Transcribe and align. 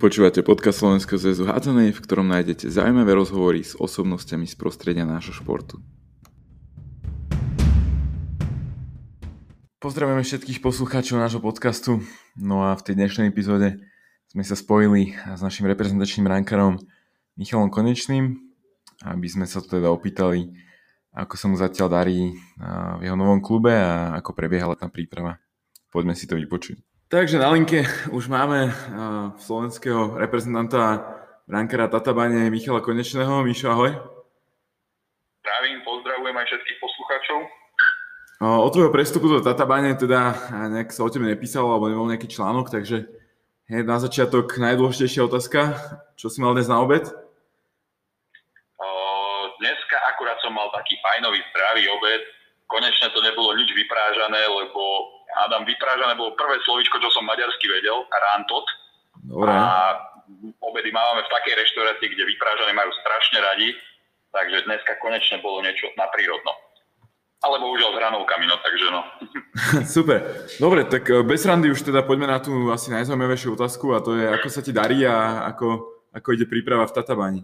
Počúvate 0.00 0.40
podcast 0.40 0.80
Slovenského 0.80 1.20
zväzu 1.20 1.44
hádzanej, 1.44 1.92
v 1.92 2.00
ktorom 2.00 2.24
nájdete 2.32 2.72
zaujímavé 2.72 3.12
rozhovory 3.12 3.60
s 3.60 3.76
osobnostiami 3.76 4.48
z 4.48 4.56
prostredia 4.56 5.04
nášho 5.04 5.36
športu. 5.36 5.76
Pozdravujeme 9.76 10.24
všetkých 10.24 10.64
poslucháčov 10.64 11.20
nášho 11.20 11.44
podcastu. 11.44 12.00
No 12.32 12.64
a 12.64 12.80
v 12.80 12.84
tej 12.88 12.96
dnešnej 12.96 13.28
epizóde 13.28 13.76
sme 14.32 14.40
sa 14.40 14.56
spojili 14.56 15.12
s 15.36 15.44
našim 15.44 15.68
reprezentačným 15.68 16.32
rankárom 16.32 16.80
Michalom 17.36 17.68
Konečným, 17.68 18.40
aby 19.04 19.28
sme 19.28 19.44
sa 19.44 19.60
teda 19.60 19.92
opýtali, 19.92 20.48
ako 21.12 21.36
sa 21.36 21.44
mu 21.52 21.60
zatiaľ 21.60 21.92
darí 21.92 22.32
v 22.96 23.00
jeho 23.04 23.20
novom 23.20 23.44
klube 23.44 23.76
a 23.76 24.16
ako 24.16 24.32
prebiehala 24.32 24.80
tá 24.80 24.88
príprava. 24.88 25.36
Poďme 25.92 26.16
si 26.16 26.24
to 26.24 26.40
vypočuť. 26.40 26.88
Takže 27.10 27.42
na 27.42 27.50
linke 27.50 27.82
už 28.14 28.30
máme 28.30 28.70
uh, 28.70 29.34
slovenského 29.34 30.14
reprezentanta 30.14 31.02
brankára 31.42 31.90
Tatabane 31.90 32.46
Michala 32.54 32.78
Konečného. 32.78 33.42
Mišo, 33.42 33.66
ahoj. 33.66 33.98
Zdravím, 35.42 35.82
pozdravujem 35.82 36.36
aj 36.38 36.46
všetkých 36.46 36.78
poslucháčov. 36.78 37.38
Uh, 38.46 38.62
od 38.62 38.70
tvojho 38.70 38.94
prestupu 38.94 39.26
do 39.26 39.42
Tatabane 39.42 39.98
teda 39.98 40.38
nejak 40.70 40.94
sa 40.94 41.02
o 41.02 41.10
tebe 41.10 41.26
nepísalo 41.26 41.74
alebo 41.74 41.90
nebol 41.90 42.06
nejaký 42.06 42.30
článok, 42.30 42.70
takže 42.70 43.10
hneď 43.66 43.90
na 43.90 43.98
začiatok 43.98 44.54
najdôležitejšia 44.62 45.26
otázka. 45.26 45.82
Čo 46.14 46.30
si 46.30 46.38
mal 46.38 46.54
dnes 46.54 46.70
na 46.70 46.78
obed? 46.78 47.10
Uh, 48.78 49.50
dneska 49.58 49.98
akurát 50.14 50.38
som 50.46 50.54
mal 50.54 50.70
taký 50.70 50.94
fajnový 51.02 51.42
zdravý 51.42 51.90
obed. 51.90 52.22
Konečne 52.70 53.10
to 53.10 53.18
nebolo 53.18 53.58
nič 53.58 53.66
vyprážané, 53.66 54.46
lebo 54.46 54.82
Adam 55.46 55.62
vyprážané 55.62 56.14
bolo 56.18 56.34
prvé 56.34 56.58
slovičko, 56.66 56.98
čo 56.98 57.10
som 57.14 57.26
maďarsky 57.26 57.66
vedel, 57.70 58.02
rantot. 58.10 58.66
Dobre. 59.26 59.52
A 59.52 59.98
obedy 60.62 60.90
máme 60.94 61.22
v 61.26 61.32
takej 61.32 61.54
reštaurácii, 61.58 62.08
kde 62.10 62.24
vyprážané 62.24 62.72
majú 62.72 62.90
strašne 63.02 63.38
radi, 63.42 63.68
takže 64.30 64.66
dneska 64.66 64.92
konečne 65.02 65.42
bolo 65.42 65.62
niečo 65.62 65.90
na 65.98 66.06
prírodno. 66.10 66.54
Ale 67.40 67.56
bohužiaľ 67.56 67.96
s 67.96 67.98
hranovkami, 68.04 68.44
no 68.44 68.56
takže 68.60 68.86
no. 68.92 69.00
Super. 69.96 70.44
Dobre, 70.60 70.84
tak 70.84 71.08
eh, 71.08 71.24
bez 71.24 71.40
randy 71.48 71.72
už 71.72 71.80
teda 71.88 72.04
poďme 72.04 72.28
na 72.28 72.38
tú 72.38 72.68
asi 72.68 72.92
najzaujímavejšiu 72.92 73.56
otázku 73.56 73.96
a 73.96 74.04
to 74.04 74.12
je, 74.12 74.28
ako 74.28 74.48
sa 74.52 74.60
ti 74.60 74.76
darí 74.76 75.08
a 75.08 75.48
ako, 75.48 75.88
ako 76.12 76.28
ide 76.36 76.44
príprava 76.44 76.84
v 76.84 76.94
Tatabáni? 77.00 77.42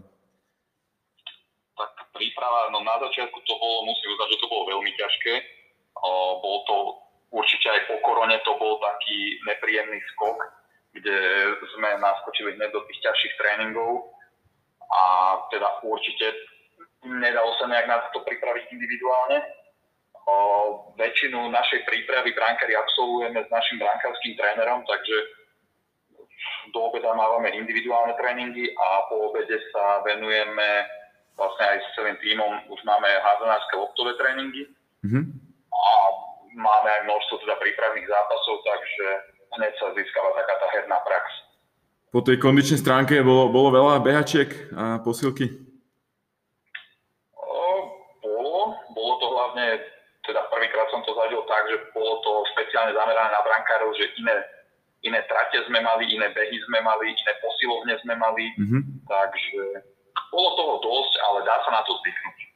Tak 1.73 2.13
príprava, 2.13 2.69
no 2.69 2.85
na 2.85 3.01
začiatku 3.09 3.41
to 3.41 3.53
bolo, 3.57 3.89
musím 3.89 4.13
uznať, 4.13 4.27
že 4.37 4.41
to 4.45 4.47
bolo 4.53 4.63
veľmi 4.69 4.91
ťažké. 4.93 5.33
O, 5.97 6.09
bol 6.45 6.57
to 6.69 6.75
určite 7.31 7.67
aj 7.67 7.81
po 7.91 7.99
korone 8.03 8.39
to 8.43 8.55
bol 8.55 8.79
taký 8.79 9.39
nepríjemný 9.47 9.99
skok, 10.15 10.39
kde 10.95 11.17
sme 11.75 11.99
naskočili 11.99 12.55
hneď 12.55 12.71
do 12.71 12.81
tých 12.87 12.99
ťažších 13.03 13.33
tréningov 13.37 14.15
a 14.87 15.01
teda 15.51 15.83
určite 15.83 16.31
nedalo 17.03 17.53
sa 17.59 17.67
nejak 17.67 17.87
na 17.87 17.97
to 18.11 18.23
pripraviť 18.23 18.65
individuálne. 18.71 19.43
O, 20.27 20.35
väčšinu 20.99 21.47
našej 21.47 21.87
prípravy 21.87 22.35
brankári 22.35 22.75
absolvujeme 22.75 23.47
s 23.47 23.49
našim 23.51 23.79
brankárským 23.79 24.35
trénerom, 24.35 24.83
takže 24.83 25.17
do 26.75 26.91
obeda 26.91 27.15
mávame 27.15 27.55
individuálne 27.55 28.11
tréningy 28.19 28.75
a 28.75 29.07
po 29.07 29.31
obede 29.31 29.55
sa 29.71 30.03
venujeme 30.03 30.83
vlastne 31.37 31.65
aj 31.69 31.77
s 31.79 31.87
celým 31.95 32.17
tímom, 32.19 32.51
už 32.67 32.79
máme 32.83 33.07
hádzanárske 33.07 33.73
loptové 33.77 34.17
tréningy. 34.19 34.67
Mm-hmm. 35.05 35.23
A 35.69 35.91
máme 36.57 36.89
aj 36.89 37.01
množstvo 37.05 37.35
teda 37.45 37.55
prípravných 37.61 38.09
zápasov, 38.09 38.55
takže 38.65 39.07
hneď 39.61 39.73
sa 39.77 39.93
získava 39.93 40.33
taká 40.33 40.53
tá 40.57 40.67
herná 40.73 40.97
prax. 41.05 41.25
Po 42.09 42.25
tej 42.25 42.41
kondičnej 42.41 42.81
stránke 42.81 43.21
bolo, 43.21 43.53
bolo 43.53 43.69
veľa 43.69 44.01
behačiek 44.01 44.73
a 44.73 44.97
posilky? 45.05 45.53
O, 47.35 47.61
bolo. 48.25 48.73
Bolo 48.95 49.13
to 49.21 49.27
hlavne, 49.27 49.65
teda 50.25 50.41
prvýkrát 50.49 50.87
som 50.89 51.05
to 51.05 51.13
zažil 51.13 51.45
tak, 51.45 51.67
že 51.69 51.77
bolo 51.93 52.17
to 52.25 52.31
špeciálne 52.55 52.95
zamerané 52.95 53.29
na 53.29 53.41
brankárov, 53.43 53.91
že 53.93 54.07
iné, 54.17 54.35
iné 55.03 55.19
trate 55.29 55.61
sme 55.67 55.83
mali, 55.83 56.09
iné 56.09 56.31
behy 56.33 56.57
sme 56.65 56.79
mali, 56.81 57.11
iné 57.11 57.33
posilovne 57.43 57.93
sme 58.01 58.15
mali, 58.17 58.45
mm-hmm. 58.55 58.81
takže 59.05 59.63
bolo 60.31 60.49
toho 60.57 60.73
dosť, 60.81 61.13
ale 61.21 61.39
dá 61.43 61.59
sa 61.61 61.69
na 61.75 61.81
to 61.85 61.91
zvyknúť. 62.01 62.46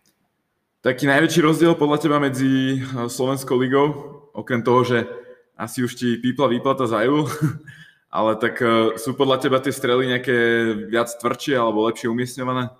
Taký 0.81 1.05
najväčší 1.05 1.45
rozdiel 1.45 1.77
podľa 1.77 2.01
teba 2.01 2.17
medzi 2.17 2.81
eh, 2.81 3.05
Slovenskou 3.05 3.53
ligou, 3.53 3.93
okrem 4.33 4.65
toho, 4.65 4.81
že 4.81 5.05
asi 5.53 5.85
už 5.85 5.93
ti 5.93 6.17
pípla 6.17 6.49
výplata 6.49 6.89
za 6.89 7.05
EU, 7.05 7.21
ale 8.17 8.33
tak 8.41 8.57
eh, 8.65 8.97
sú 8.97 9.13
podľa 9.13 9.45
teba 9.45 9.61
tie 9.61 9.69
strely 9.69 10.09
nejaké 10.09 10.33
viac 10.89 11.13
tvrdšie 11.21 11.53
alebo 11.53 11.85
lepšie 11.85 12.09
umiestňované? 12.09 12.73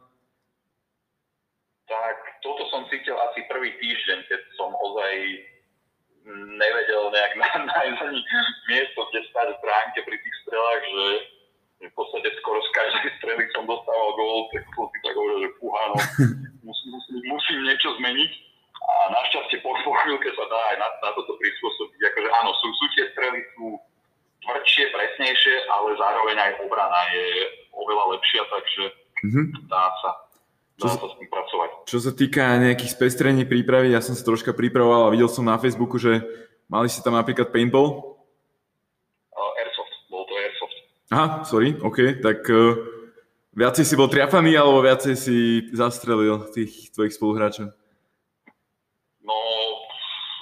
Tak 1.85 2.17
toto 2.41 2.65
som 2.73 2.89
cítil 2.89 3.13
asi 3.13 3.45
prvý 3.45 3.69
týždeň, 3.77 4.17
keď 4.25 4.41
som 4.57 4.73
ozaj 4.73 5.13
nevedel 6.57 7.05
nejak 7.13 7.33
nájsť 7.69 8.01
ani 8.01 8.21
miesto, 8.65 8.97
kde 9.13 9.29
stať 9.29 9.47
v 9.53 9.61
bránke 9.61 9.99
pri 10.01 10.17
tých 10.17 10.35
strelách, 10.41 10.81
že 10.89 11.05
v 11.85 11.93
podstate 11.93 12.33
skoro 12.41 12.65
z 12.65 12.69
každej 12.73 13.09
strely 13.21 13.45
som 13.53 13.69
dostával 13.69 14.09
gól, 14.17 14.49
tak 14.49 14.65
som 14.73 14.89
si 14.89 14.97
tak 15.05 15.13
hovoril, 15.13 15.45
že 15.45 15.49
fúha, 15.61 15.81
no, 15.93 15.97
musím, 16.63 16.89
musím, 16.95 17.15
musím 17.25 17.57
niečo 17.65 17.89
zmeniť. 18.01 18.31
A 18.81 18.93
našťastie 19.13 19.61
po, 19.61 19.77
chvíľke 19.77 20.29
sa 20.33 20.45
dá 20.49 20.59
aj 20.73 20.77
na, 20.81 20.87
na 21.05 21.09
toto 21.13 21.37
prispôsobiť. 21.37 21.99
Akože 22.01 22.29
áno, 22.33 22.49
sú, 22.57 22.67
sú 22.73 22.85
tie 22.97 23.05
strely 23.13 23.39
sú 23.53 23.77
tvrdšie, 24.41 24.89
presnejšie, 24.89 25.55
ale 25.69 25.89
zároveň 26.01 26.37
aj 26.41 26.51
obrana 26.65 27.01
je 27.13 27.27
oveľa 27.77 28.05
lepšia, 28.17 28.41
takže 28.49 28.83
mm-hmm. 29.21 29.45
dá 29.69 29.85
sa. 30.01 30.11
Dá 30.81 30.89
čo, 30.89 30.97
sa 30.97 31.07
s 31.13 31.15
tým 31.21 31.29
pracovať. 31.29 31.69
Čo 31.85 31.99
sa 32.01 32.11
týka 32.17 32.41
nejakých 32.57 32.89
spestrení 32.89 33.45
prípravy, 33.45 33.93
ja 33.93 34.01
som 34.01 34.17
sa 34.17 34.25
troška 34.25 34.49
pripravoval 34.49 35.05
a 35.05 35.13
videl 35.13 35.29
som 35.29 35.45
na 35.45 35.61
Facebooku, 35.61 36.01
že 36.01 36.25
mali 36.65 36.89
ste 36.89 37.05
tam 37.05 37.13
napríklad 37.13 37.53
paintball, 37.53 38.11
Aha, 41.11 41.43
sorry, 41.43 41.75
OK, 41.83 42.23
tak 42.23 42.47
uh, 42.47 42.71
viacej 43.55 43.83
si 43.83 43.95
bol 43.99 44.07
triafaný, 44.07 44.55
alebo 44.55 44.83
viacej 44.83 45.15
si 45.15 45.37
zastrelil 45.75 46.51
tých 46.51 46.91
tvojich 46.95 47.15
spoluhráčov? 47.15 47.71
No, 49.23 49.37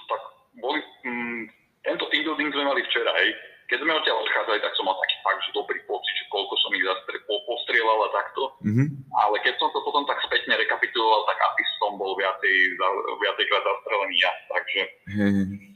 tak 0.10 0.22
boli, 0.62 0.80
mm, 1.06 1.42
tento 1.86 2.06
team 2.14 2.24
building 2.26 2.50
sme 2.54 2.64
mali 2.70 2.82
včera, 2.86 3.12
hej. 3.24 3.34
Keď 3.70 3.86
sme 3.86 3.94
odtiaľ 3.94 4.18
odchádzali, 4.26 4.60
tak 4.66 4.74
som 4.74 4.90
mal 4.90 4.98
taký 4.98 5.16
fakt, 5.22 5.42
že 5.46 5.54
dobrý 5.54 5.78
pocit, 5.86 6.16
že 6.18 6.26
koľko 6.34 6.54
som 6.58 6.74
ich 6.74 6.82
zastre- 6.82 7.22
po, 7.30 7.38
postrieľal 7.46 8.00
a 8.02 8.10
takto. 8.18 8.44
Mm-hmm. 8.66 8.88
Ale 9.14 9.36
keď 9.46 9.62
som 9.62 9.70
to 9.70 9.80
potom 9.86 10.10
tak 10.10 10.18
spätne 10.26 10.58
rekapituloval, 10.58 11.22
tak 11.30 11.38
asi 11.38 11.62
som 11.78 11.94
bol 12.02 12.18
viacej, 12.18 12.82
viacejkrát 13.22 13.62
zastrelený 13.62 14.16
ja, 14.18 14.32
takže... 14.50 14.82
Hey 15.14 15.70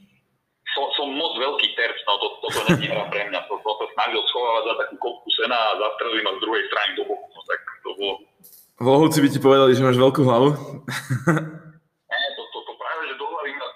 som, 0.74 0.90
som 0.98 1.06
moc 1.14 1.38
veľký 1.38 1.78
terč, 1.78 1.98
no 2.04 2.18
to, 2.18 2.28
toto 2.42 2.60
nie 2.76 2.90
hra 2.90 3.06
pre 3.08 3.22
mňa. 3.30 3.46
To, 3.46 3.54
to, 3.62 3.70
to 3.78 3.86
snažil 3.94 4.20
schovávať 4.26 4.62
za 4.66 4.74
takú 4.84 4.94
kopku 4.98 5.28
sena 5.38 5.54
a 5.54 5.78
zastrelil 5.78 6.20
ma 6.26 6.32
z 6.34 6.42
druhej 6.42 6.62
strany 6.66 6.90
do 6.98 7.02
boku. 7.06 7.28
No 7.30 7.40
tak 7.46 7.60
to 7.62 7.90
bolo... 7.94 8.14
Vohovci 8.74 9.22
by 9.22 9.28
ti 9.30 9.38
povedali, 9.38 9.70
že 9.70 9.86
máš 9.86 9.98
veľkú 10.02 10.26
hlavu? 10.26 10.50
Nie, 12.10 12.28
to, 12.34 12.42
to, 12.42 12.58
to 12.66 12.72
práve, 12.74 13.02
že 13.06 13.14
do 13.14 13.26
hlavy 13.30 13.52
ma... 13.54 13.68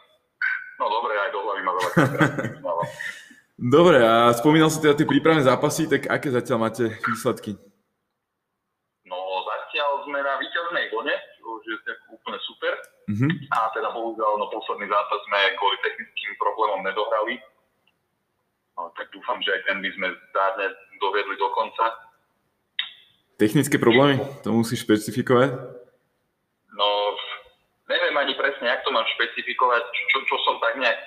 No 0.83 0.85
dobre, 0.91 1.13
aj 1.15 1.31
do 1.31 1.41
hlavy 1.47 1.63
ma 1.63 1.73
veľa 1.75 1.91
Dobre, 3.79 3.99
a 4.03 4.31
spomínal 4.39 4.71
si 4.71 4.79
teda 4.79 4.95
tie 4.95 5.07
prípravné 5.07 5.43
zápasy, 5.43 5.91
tak 5.91 6.07
aké 6.07 6.31
zatiaľ 6.31 6.71
máte 6.71 6.95
výsledky? 7.07 7.59
No 9.07 9.19
zatiaľ 9.47 10.07
sme 10.07 10.19
na 10.23 10.39
víťaznej 10.39 10.91
vlne, 10.95 11.15
čo 11.43 11.75
je 11.75 11.95
úplne 12.11 12.39
super. 12.47 12.75
Mm-hmm. 13.11 13.31
A 13.55 13.71
teda 13.75 13.91
bohužiaľ, 13.95 14.39
no 14.39 14.47
posledný 14.51 14.87
zápas 14.87 15.21
sme 15.27 15.39
kvôli 15.59 15.77
technickým 15.83 16.33
problémom 16.39 16.87
nedohrali. 16.87 17.39
No, 18.79 18.95
tak 18.95 19.11
dúfam, 19.11 19.43
že 19.43 19.51
aj 19.59 19.63
ten 19.67 19.79
by 19.83 19.91
sme 19.91 20.07
zdárne 20.31 20.67
dovedli 21.03 21.35
do 21.35 21.51
konca. 21.51 22.08
Technické 23.39 23.79
problémy? 23.79 24.19
To 24.43 24.51
musíš 24.51 24.83
špecifikovať? 24.83 25.55
No, 26.75 26.89
neviem 27.87 28.15
ani 28.19 28.35
presne, 28.35 28.67
jak 28.67 28.83
to 28.83 28.91
mám 28.91 29.07
špecifikovať, 29.15 29.83
čo, 30.11 30.19
čo 30.27 30.37
som 30.43 30.59
tak 30.59 30.75
nejak 30.83 30.99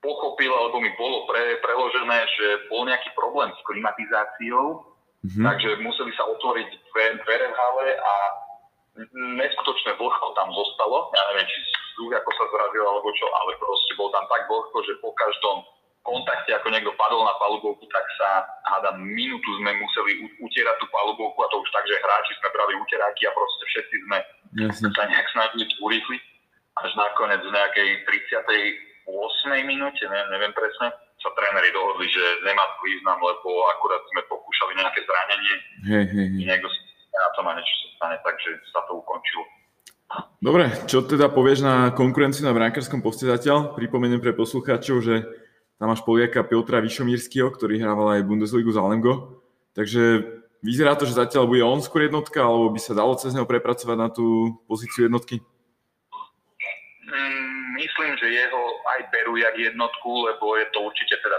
pochopil, 0.00 0.48
alebo 0.48 0.80
mi 0.80 0.88
bolo 0.96 1.28
pre, 1.28 1.60
preložené, 1.60 2.24
že 2.40 2.46
bol 2.72 2.88
nejaký 2.88 3.12
problém 3.12 3.52
s 3.52 3.60
klimatizáciou, 3.68 4.80
mm-hmm. 5.28 5.44
takže 5.44 5.84
museli 5.84 6.12
sa 6.16 6.24
otvoriť 6.24 6.68
dvere, 6.72 7.20
dvere 7.20 7.46
v 7.52 7.58
hale 7.60 7.88
a 8.00 8.12
neskutočné 9.12 9.92
vlhko 10.00 10.26
tam 10.34 10.48
zostalo. 10.56 11.12
Ja 11.12 11.22
neviem, 11.30 11.46
či 11.52 11.58
vzduch 11.92 12.16
ako 12.16 12.30
sa 12.32 12.44
zrazil 12.48 12.84
alebo 12.88 13.12
čo, 13.12 13.26
ale 13.44 13.60
proste 13.60 13.92
bol 14.00 14.08
tam 14.08 14.24
tak 14.26 14.48
vlhko, 14.48 14.78
že 14.88 14.96
po 15.04 15.12
každom 15.14 15.68
kontakte, 16.08 16.56
ako 16.56 16.72
niekto 16.72 16.96
padol 16.96 17.28
na 17.28 17.36
palubovku, 17.36 17.84
tak 17.92 18.06
sa, 18.16 18.48
hádam, 18.64 19.04
minútu 19.04 19.50
sme 19.60 19.76
museli 19.76 20.24
utierať 20.40 20.76
tú 20.80 20.88
palubovku 20.88 21.36
a 21.44 21.50
to 21.52 21.60
už 21.60 21.68
tak, 21.68 21.84
že 21.84 22.00
hráči 22.00 22.32
sme 22.40 22.48
brali 22.56 22.72
uteráky 22.80 23.28
a 23.28 23.36
proste 23.36 23.64
všetci 23.68 23.96
sme 24.08 24.18
Jasne. 24.64 24.88
sa 24.96 25.04
nejak 25.04 25.28
snažili 25.36 25.64
urýchliť. 25.84 26.22
Až 26.80 26.90
nakoniec 26.96 27.42
v 27.44 27.52
nejakej 27.52 27.88
38. 29.10 29.68
minúte, 29.68 30.04
ne, 30.08 30.20
neviem 30.32 30.54
presne, 30.56 30.88
sa 31.18 31.30
tréneri 31.34 31.74
dohodli, 31.74 32.06
že 32.08 32.24
nemá 32.46 32.64
to 32.72 32.78
význam, 32.86 33.18
lebo 33.20 33.66
akurát 33.76 34.02
sme 34.08 34.22
pokúšali 34.30 34.72
nejaké 34.78 35.02
zranenie. 35.04 35.54
Hej, 35.84 36.04
hej, 36.14 36.26
hej. 36.32 36.46
Niekto 36.46 36.68
na 37.18 37.30
to 37.34 37.40
má 37.42 37.52
niečo 37.58 37.74
sa 37.74 37.88
stane, 37.98 38.16
takže 38.22 38.50
sa 38.70 38.80
to 38.86 39.02
ukončilo. 39.02 39.42
Dobre, 40.38 40.70
čo 40.88 41.04
teda 41.04 41.28
povieš 41.28 41.66
na 41.66 41.90
konkurenciu 41.92 42.46
na 42.46 42.54
brankárskom 42.54 43.02
poste 43.02 43.28
zatiaľ? 43.28 43.74
Pripomeniem 43.74 44.22
pre 44.22 44.32
poslucháčov, 44.32 45.02
že 45.04 45.26
tam 45.78 45.94
máš 45.94 46.02
Poliaka 46.02 46.42
Piotra 46.42 46.82
Vyšomírskyho, 46.82 47.54
ktorý 47.54 47.78
hrával 47.78 48.18
aj 48.18 48.26
Bundesligu 48.26 48.74
za 48.74 48.82
Lemgo. 48.82 49.42
Takže 49.78 50.26
vyzerá 50.58 50.98
to, 50.98 51.06
že 51.06 51.14
zatiaľ 51.14 51.46
bude 51.46 51.62
on 51.62 51.78
skôr 51.78 52.10
jednotka, 52.10 52.42
alebo 52.42 52.74
by 52.74 52.80
sa 52.82 52.98
dalo 52.98 53.14
cez 53.14 53.30
neho 53.30 53.46
prepracovať 53.46 53.96
na 53.96 54.10
tú 54.10 54.58
pozíciu 54.66 55.06
jednotky? 55.06 55.38
Mm, 57.06 57.78
myslím, 57.78 58.10
že 58.18 58.26
jeho 58.26 58.62
aj 58.98 59.00
berú 59.14 59.38
jak 59.38 59.54
jednotku, 59.54 60.26
lebo 60.26 60.58
je 60.58 60.66
to 60.74 60.82
určite 60.82 61.14
teda 61.14 61.38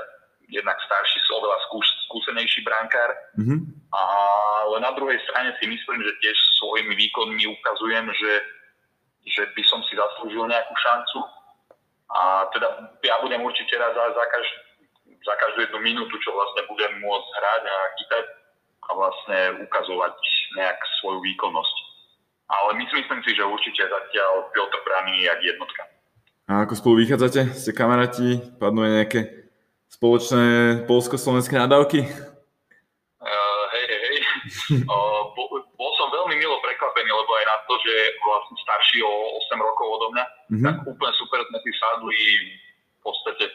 jednak 0.49 0.79
starší, 0.81 1.19
oveľa 1.29 1.57
skúš, 1.69 1.85
skúsenejší 2.09 2.63
brankár. 2.63 3.11
Mm-hmm. 3.37 3.59
Ale 3.91 4.75
na 4.81 4.91
druhej 4.95 5.19
strane 5.27 5.53
si 5.59 5.67
myslím, 5.67 5.99
že 5.99 6.19
tiež 6.23 6.37
svojimi 6.63 6.95
výkonmi 6.95 7.43
ukazujem, 7.43 8.07
že 8.15 8.31
že 9.27 9.45
by 9.53 9.63
som 9.67 9.79
si 9.85 9.93
zaslúžil 9.93 10.47
nejakú 10.49 10.73
šancu. 10.73 11.19
A 12.09 12.49
teda 12.49 12.67
ja 13.05 13.15
budem 13.21 13.45
určite 13.45 13.77
rád 13.77 13.93
za, 13.93 14.05
za, 14.17 14.25
každú, 14.33 14.57
za 15.21 15.35
každú 15.37 15.59
jednu 15.61 15.79
minútu, 15.85 16.15
čo 16.25 16.33
vlastne 16.33 16.65
budem 16.65 16.97
môcť 17.05 17.29
hrať 17.37 17.63
a 17.69 17.77
chytať 18.01 18.25
a 18.89 18.89
vlastne 18.97 19.39
ukazovať 19.69 20.17
nejak 20.57 20.79
svoju 21.01 21.21
výkonnosť. 21.21 21.75
Ale 22.49 22.81
myslím, 22.81 23.05
myslím 23.05 23.21
si, 23.21 23.31
že 23.37 23.45
určite 23.45 23.85
zatiaľ 23.85 24.49
Piotr 24.49 24.81
Brany 24.81 25.21
jak 25.21 25.37
jednotka. 25.45 25.85
A 26.49 26.65
ako 26.65 26.73
spolu 26.73 27.05
vychádzate? 27.05 27.53
Ste 27.53 27.77
kamaráti? 27.77 28.41
Padnú 28.57 28.81
aj 28.81 28.93
nejaké 29.05 29.19
spoločné 29.93 30.45
polsko-slovenské 30.89 31.61
nadávky? 31.61 32.09
Uh, 33.21 33.63
hej, 33.77 33.85
hej, 33.85 34.01
hej. 34.01 34.17
uh, 34.89 35.29
veľmi 35.37 35.58
prekvapený, 37.09 37.25
lebo 37.25 37.31
aj 37.33 37.45
na 37.49 37.57
to, 37.65 37.73
že 37.81 37.95
vlastne 38.21 38.55
starší 38.61 38.99
o 39.01 39.13
8 39.49 39.67
rokov 39.67 39.85
odo 39.89 40.07
mňa, 40.13 40.25
mm-hmm. 40.25 40.65
tak 40.65 40.75
úplne 40.85 41.13
super 41.17 41.39
sme 41.49 41.59
si 41.65 41.71
sadli 41.73 42.19
v 42.99 43.01
podstate 43.01 43.45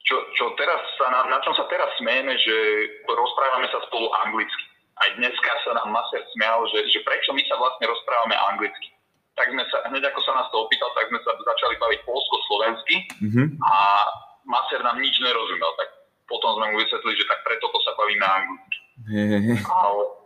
čo, 0.00 0.16
čo 0.34 0.44
teraz 0.56 0.80
sa, 0.96 1.06
na, 1.12 1.20
na 1.28 1.38
čom 1.44 1.52
sa 1.54 1.68
teraz 1.68 1.86
smejeme, 2.00 2.32
že 2.40 2.56
rozprávame 3.04 3.68
sa 3.68 3.78
spolu 3.86 4.08
anglicky. 4.26 4.64
Aj 4.96 5.12
dneska 5.12 5.52
sa 5.64 5.76
nám 5.76 5.92
Maser 5.92 6.24
smial, 6.34 6.64
že, 6.72 6.88
že 6.88 7.04
prečo 7.04 7.30
my 7.36 7.42
sa 7.46 7.54
vlastne 7.60 7.84
rozprávame 7.84 8.34
anglicky. 8.52 8.90
Tak 9.38 9.52
sme 9.52 9.62
sa, 9.70 9.86
hneď 9.92 10.10
ako 10.10 10.20
sa 10.24 10.32
nás 10.40 10.48
to 10.50 10.66
opýtal, 10.66 10.88
tak 10.96 11.12
sme 11.12 11.20
sa 11.20 11.36
začali 11.36 11.74
baviť 11.78 12.00
polsko-slovensky 12.08 12.96
mm-hmm. 13.22 13.46
a 13.60 13.72
Maser 14.48 14.80
nám 14.82 14.98
nič 14.98 15.14
nerozumel. 15.20 15.70
Tak 15.78 15.88
potom 16.26 16.58
sme 16.58 16.66
mu 16.72 16.76
vysvetlili, 16.80 17.14
že 17.20 17.28
tak 17.28 17.44
preto 17.44 17.68
to 17.68 17.78
sa 17.84 17.92
bavíme 17.94 18.24
anglicky. 18.24 18.76
Ale 19.68 20.19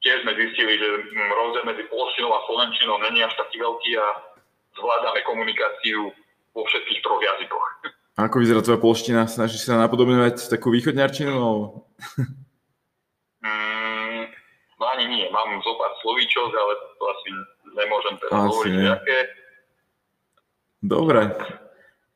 tiež 0.00 0.24
sme 0.24 0.32
zistili, 0.36 0.80
že 0.80 0.88
mm, 1.12 1.30
rozdiel 1.30 1.64
medzi 1.68 1.84
polštinou 1.88 2.32
a 2.32 2.44
slovenčinou 2.48 2.96
není 3.04 3.20
až 3.24 3.36
taký 3.36 3.60
veľký 3.60 3.90
a 4.00 4.06
zvládame 4.76 5.20
komunikáciu 5.28 6.12
vo 6.56 6.62
všetkých 6.66 7.00
troch 7.04 7.22
jazykoch. 7.22 7.66
A 8.18 8.28
ako 8.28 8.42
vyzerá 8.44 8.60
tvoja 8.60 8.76
polština? 8.76 9.24
Snažíš 9.24 9.64
sa 9.64 9.80
napodobňovať 9.80 10.52
takú 10.52 10.68
východňarčinu? 10.68 11.32
mm, 13.40 14.22
no 14.76 14.84
ani 14.92 15.04
nie. 15.08 15.24
Mám 15.32 15.56
zo 15.64 15.72
pár 15.80 15.96
slovíčok, 16.04 16.52
ale 16.52 16.72
to 17.00 17.04
asi 17.08 17.28
nemôžem 17.72 18.14
teraz 18.20 18.32
asi 18.36 18.44
hovoriť, 18.52 18.74
nie. 18.76 18.92
aké. 18.92 19.18
Dobre. 20.84 21.32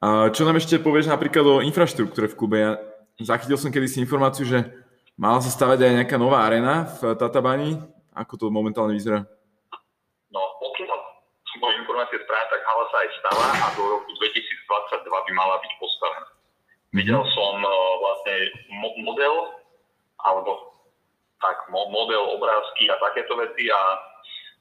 A 0.05 0.29
čo 0.29 0.45
nám 0.45 0.61
ešte 0.61 0.77
povieš 0.77 1.09
napríklad 1.09 1.45
o 1.49 1.65
infraštruktúre 1.65 2.29
v 2.29 2.37
klube? 2.37 2.57
Ja 2.61 2.77
zachytil 3.17 3.57
som 3.57 3.73
kedysi 3.73 4.05
informáciu, 4.05 4.45
že 4.45 4.84
Mala 5.15 5.39
sa 5.39 5.47
stavať 5.47 5.79
aj 5.79 5.93
nejaká 6.03 6.17
nová 6.19 6.43
arena 6.43 6.91
v 6.99 7.15
Tatabani? 7.15 7.79
Ako 8.19 8.35
to 8.35 8.51
momentálne 8.51 8.99
vyzerá? 8.99 9.23
No, 10.35 10.43
pokiaľ 10.59 10.91
sú 11.47 11.63
moje 11.63 11.79
informácie 11.79 12.19
správne, 12.19 12.51
tak 12.51 12.63
hala 12.67 12.85
sa 12.91 12.97
aj 12.99 13.11
stala 13.23 13.47
a 13.63 13.67
do 13.79 13.83
roku 13.95 14.11
2022 14.11 15.07
by 15.07 15.33
mala 15.39 15.63
byť 15.63 15.73
postavená. 15.79 16.27
Mm-hmm. 16.27 16.99
Videl 16.99 17.23
som 17.31 17.55
uh, 17.63 17.91
vlastne 18.03 18.37
mo- 18.75 18.99
model, 19.07 19.35
alebo 20.19 20.51
tak, 21.39 21.63
mo- 21.71 21.95
model, 21.95 22.35
obrázky 22.35 22.91
a 22.91 22.99
takéto 22.99 23.39
veci 23.39 23.71
a 23.71 23.81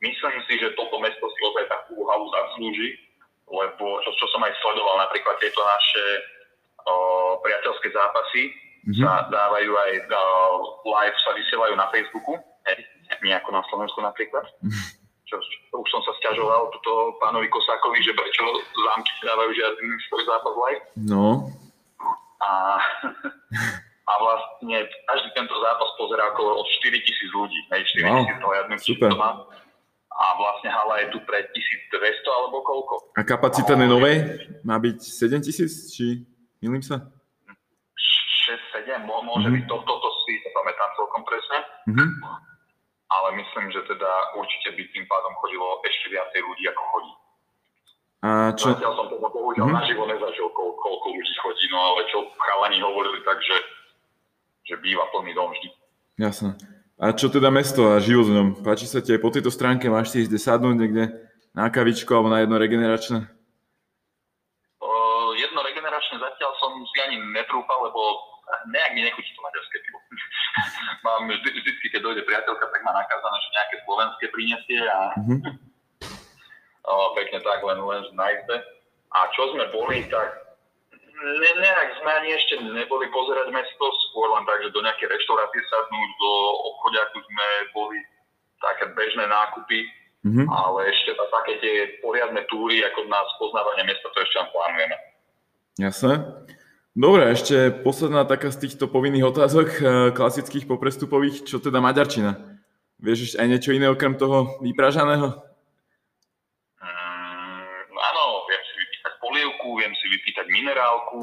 myslím 0.06 0.38
si, 0.46 0.62
že 0.62 0.78
toto 0.78 1.02
mesto 1.02 1.26
si 1.34 1.40
ozaj 1.50 1.66
takú 1.66 1.98
halu 2.06 2.30
zaslúži, 2.30 2.94
lebo 3.50 3.86
čo, 4.06 4.10
čo 4.22 4.26
som 4.30 4.46
aj 4.46 4.54
sledoval, 4.62 5.02
napríklad 5.02 5.34
tieto 5.42 5.66
naše 5.66 6.06
uh, 6.86 7.42
priateľské 7.42 7.90
zápasy, 7.90 8.54
mm-hmm. 8.84 9.04
sa 9.04 9.28
dávajú 9.32 9.72
aj 9.72 9.92
live, 10.84 11.18
sa 11.24 11.32
vysielajú 11.36 11.74
na 11.80 11.88
Facebooku, 11.90 12.36
hej, 12.68 12.80
nie 13.24 13.34
ako 13.36 13.50
na 13.56 13.64
Slovensku 13.72 14.00
napríklad. 14.04 14.44
Mm-hmm. 14.60 14.88
Čo, 15.24 15.40
už 15.74 15.88
som 15.90 16.04
sa 16.04 16.14
stiažoval 16.20 16.70
tuto 16.76 17.16
pánovi 17.24 17.48
Kosákovi, 17.48 18.04
že 18.04 18.14
prečo 18.14 18.44
zámky 18.76 19.12
dávajú 19.24 19.50
žiadny 19.56 19.86
svoj 20.12 20.24
zápas 20.28 20.56
live. 20.68 20.84
No. 21.00 21.26
A, 22.44 22.50
a 24.12 24.14
vlastne 24.20 24.78
každý 24.84 25.30
tento 25.32 25.56
zápas 25.64 25.90
pozerá 25.96 26.28
okolo 26.36 26.60
od 26.60 26.68
4 26.84 27.08
tisíc 27.08 27.32
ľudí, 27.32 27.60
hej, 27.72 27.82
4 28.04 28.04
wow. 28.04 28.14
tisíc 28.20 28.38
hľadnúcich 28.44 29.00
doma. 29.00 29.48
A 30.14 30.38
vlastne 30.38 30.70
hala 30.70 31.02
je 31.02 31.08
tu 31.10 31.20
pre 31.26 31.42
1200 31.42 31.98
alebo 32.30 32.62
koľko. 32.62 32.94
A 33.18 33.26
kapacita 33.26 33.74
no, 33.74 33.98
novej 33.98 34.46
má 34.62 34.78
byť 34.78 35.00
7 35.02 35.42
tisíc, 35.42 35.90
či 35.90 36.22
milím 36.62 36.86
sa? 36.86 37.10
6-7, 38.74 39.06
môže 39.06 39.46
mm-hmm. 39.46 39.56
byť 39.62 39.64
to, 39.70 39.76
toto 39.86 40.08
si 40.26 40.34
pamätám 40.50 40.90
celkom 40.98 41.22
presne. 41.24 41.60
Mm-hmm. 41.86 42.10
Ale 43.14 43.28
myslím, 43.38 43.70
že 43.70 43.82
teda 43.86 44.12
určite 44.34 44.74
by 44.74 44.84
tým 44.90 45.06
pádom 45.06 45.34
chodilo 45.38 45.78
ešte 45.86 46.10
viacej 46.10 46.42
ľudí, 46.42 46.64
ako 46.74 46.84
chodí. 46.90 47.14
A 48.24 48.30
čo? 48.58 48.74
Zatiaľ 48.74 48.94
som 48.98 49.08
to 49.12 49.18
bohužiaľ 49.22 49.70
mm-hmm. 49.70 49.80
naživo 49.84 50.04
nezažil, 50.10 50.48
koľko, 50.50 50.80
koľko 50.82 51.08
ľudí 51.14 51.34
chodí, 51.38 51.66
no 51.70 51.78
ale 51.78 52.02
čo 52.10 52.18
chalani 52.42 52.80
hovorili, 52.82 53.20
takže 53.22 53.56
že 54.64 54.76
býva 54.80 55.06
plný 55.12 55.36
dom 55.36 55.52
vždy. 55.52 55.70
Jasné. 56.18 56.56
A 57.04 57.12
čo 57.12 57.28
teda 57.28 57.52
mesto 57.52 57.92
a 57.92 58.00
život 58.00 58.32
v 58.32 58.36
ňom? 58.40 58.48
Páči 58.64 58.88
sa 58.88 59.04
ti 59.04 59.12
aj 59.12 59.20
po 59.20 59.28
tejto 59.28 59.52
stránke? 59.52 59.92
Máš 59.92 60.16
si 60.16 60.24
ísť 60.24 60.40
sadnúť 60.40 60.78
niekde 60.80 61.12
na 61.52 61.68
kavičku 61.68 62.08
alebo 62.16 62.32
na 62.32 62.40
jedno 62.40 62.56
regeneračné? 62.56 63.28
Jedno 65.34 65.60
regeneračné 65.60 66.16
zatiaľ 66.22 66.52
som 66.64 66.72
si 66.88 66.98
ani 67.04 67.18
netrúfal, 67.34 67.92
lebo 67.92 68.02
nejak 68.70 68.92
mi 68.96 69.02
nechutí 69.04 69.30
to 69.36 69.42
maďarské 69.42 69.78
pivo. 69.84 70.00
Mám 71.06 71.28
vždy, 71.28 71.50
vždycky, 71.50 71.88
keď 71.92 72.02
dojde 72.04 72.22
priateľka, 72.24 72.66
tak 72.70 72.82
má 72.86 72.92
nakázané, 72.96 73.38
že 73.42 73.50
nejaké 73.56 73.76
slovenské 73.84 74.26
prinesie 74.32 74.82
a 74.86 75.00
mm-hmm. 75.20 75.40
o, 76.90 76.94
pekne 77.18 77.40
tak, 77.44 77.60
len, 77.66 77.80
len 77.82 78.04
na 78.16 78.26
izbe. 78.32 78.58
A 79.14 79.30
čo 79.36 79.54
sme 79.54 79.70
boli, 79.70 80.06
tak 80.10 80.44
ne, 81.24 81.52
nejak 81.62 81.90
sme 82.02 82.12
ani 82.12 82.30
ešte 82.34 82.54
neboli 82.66 83.08
pozerať 83.14 83.48
mesto, 83.54 83.86
skôr 84.10 84.28
len 84.34 84.44
tak, 84.44 84.60
že 84.66 84.74
do 84.74 84.82
nejaké 84.82 85.06
reštaurácie 85.06 85.62
sadnúť, 85.70 86.10
do 86.18 86.32
obchodiaku 86.74 87.18
sme 87.22 87.48
boli 87.72 88.00
také 88.60 88.90
bežné 88.96 89.28
nákupy, 89.28 89.80
mm-hmm. 90.26 90.48
ale 90.50 90.80
ešte 90.90 91.12
na 91.16 91.26
také 91.30 91.54
tie 91.62 91.76
poriadne 92.02 92.42
túry, 92.50 92.82
ako 92.84 93.06
na 93.08 93.20
spoznávanie 93.38 93.84
mesta, 93.88 94.08
to 94.12 94.20
ešte 94.24 94.40
len 94.40 94.50
plánujeme. 94.52 94.98
Jasné. 95.80 96.14
Dobre, 96.94 97.34
ešte 97.34 97.74
posledná 97.74 98.22
taká 98.22 98.54
z 98.54 98.70
týchto 98.70 98.86
povinných 98.86 99.26
otázok, 99.34 99.68
eh, 99.82 99.84
klasických 100.14 100.70
poprestupových, 100.70 101.42
čo 101.42 101.58
teda 101.58 101.82
maďarčina? 101.82 102.38
Vieš 103.02 103.34
ešte 103.34 103.38
aj 103.42 103.48
niečo 103.50 103.74
iné 103.74 103.90
okrem 103.90 104.14
toho 104.14 104.62
vypražaného? 104.62 105.42
Mm, 106.78 107.98
áno, 107.98 108.24
viem 108.46 108.62
si 108.62 108.74
vypýtať 108.78 109.14
polievku, 109.18 109.68
viem 109.82 109.94
si 109.98 110.06
vypýtať 110.06 110.46
minerálku. 110.54 111.18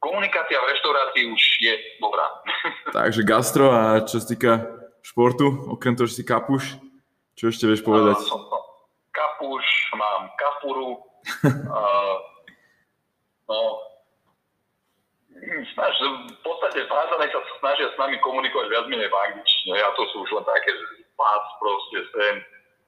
Komunikácia 0.00 0.64
v 0.64 0.68
reštaurácii 0.80 1.24
už 1.28 1.42
je 1.60 1.74
dobrá. 2.00 2.24
Takže 2.96 3.28
gastro 3.28 3.68
a 3.68 4.00
čo 4.00 4.16
sa 4.16 4.26
týka 4.32 4.52
športu, 5.04 5.68
okrem 5.68 5.92
toho, 5.92 6.08
že 6.08 6.18
si 6.18 6.24
kapuš, 6.24 6.80
čo 7.36 7.52
ešte 7.52 7.68
vieš 7.68 7.84
povedať? 7.84 8.16
Uh, 8.16 8.32
som 8.32 8.40
kapuš, 9.12 9.92
mám 9.92 10.32
kapuru, 10.40 11.04
uh, 11.68 12.16
no, 13.44 13.91
snaž, 15.76 15.94
v 16.32 16.40
podstate 16.40 16.84
Fázanej 16.88 17.30
sa 17.32 17.40
snažia 17.60 17.88
s 17.92 17.96
nami 18.00 18.16
komunikovať 18.24 18.66
viac 18.72 18.86
menej 18.88 19.08
v 19.12 19.16
angličtine. 19.16 19.76
A 19.78 19.90
to 19.94 20.02
sú 20.12 20.24
už 20.24 20.30
len 20.40 20.46
také, 20.48 20.70
že 20.72 20.84
pás 21.14 21.44
proste 21.60 21.98
sem. 22.12 22.34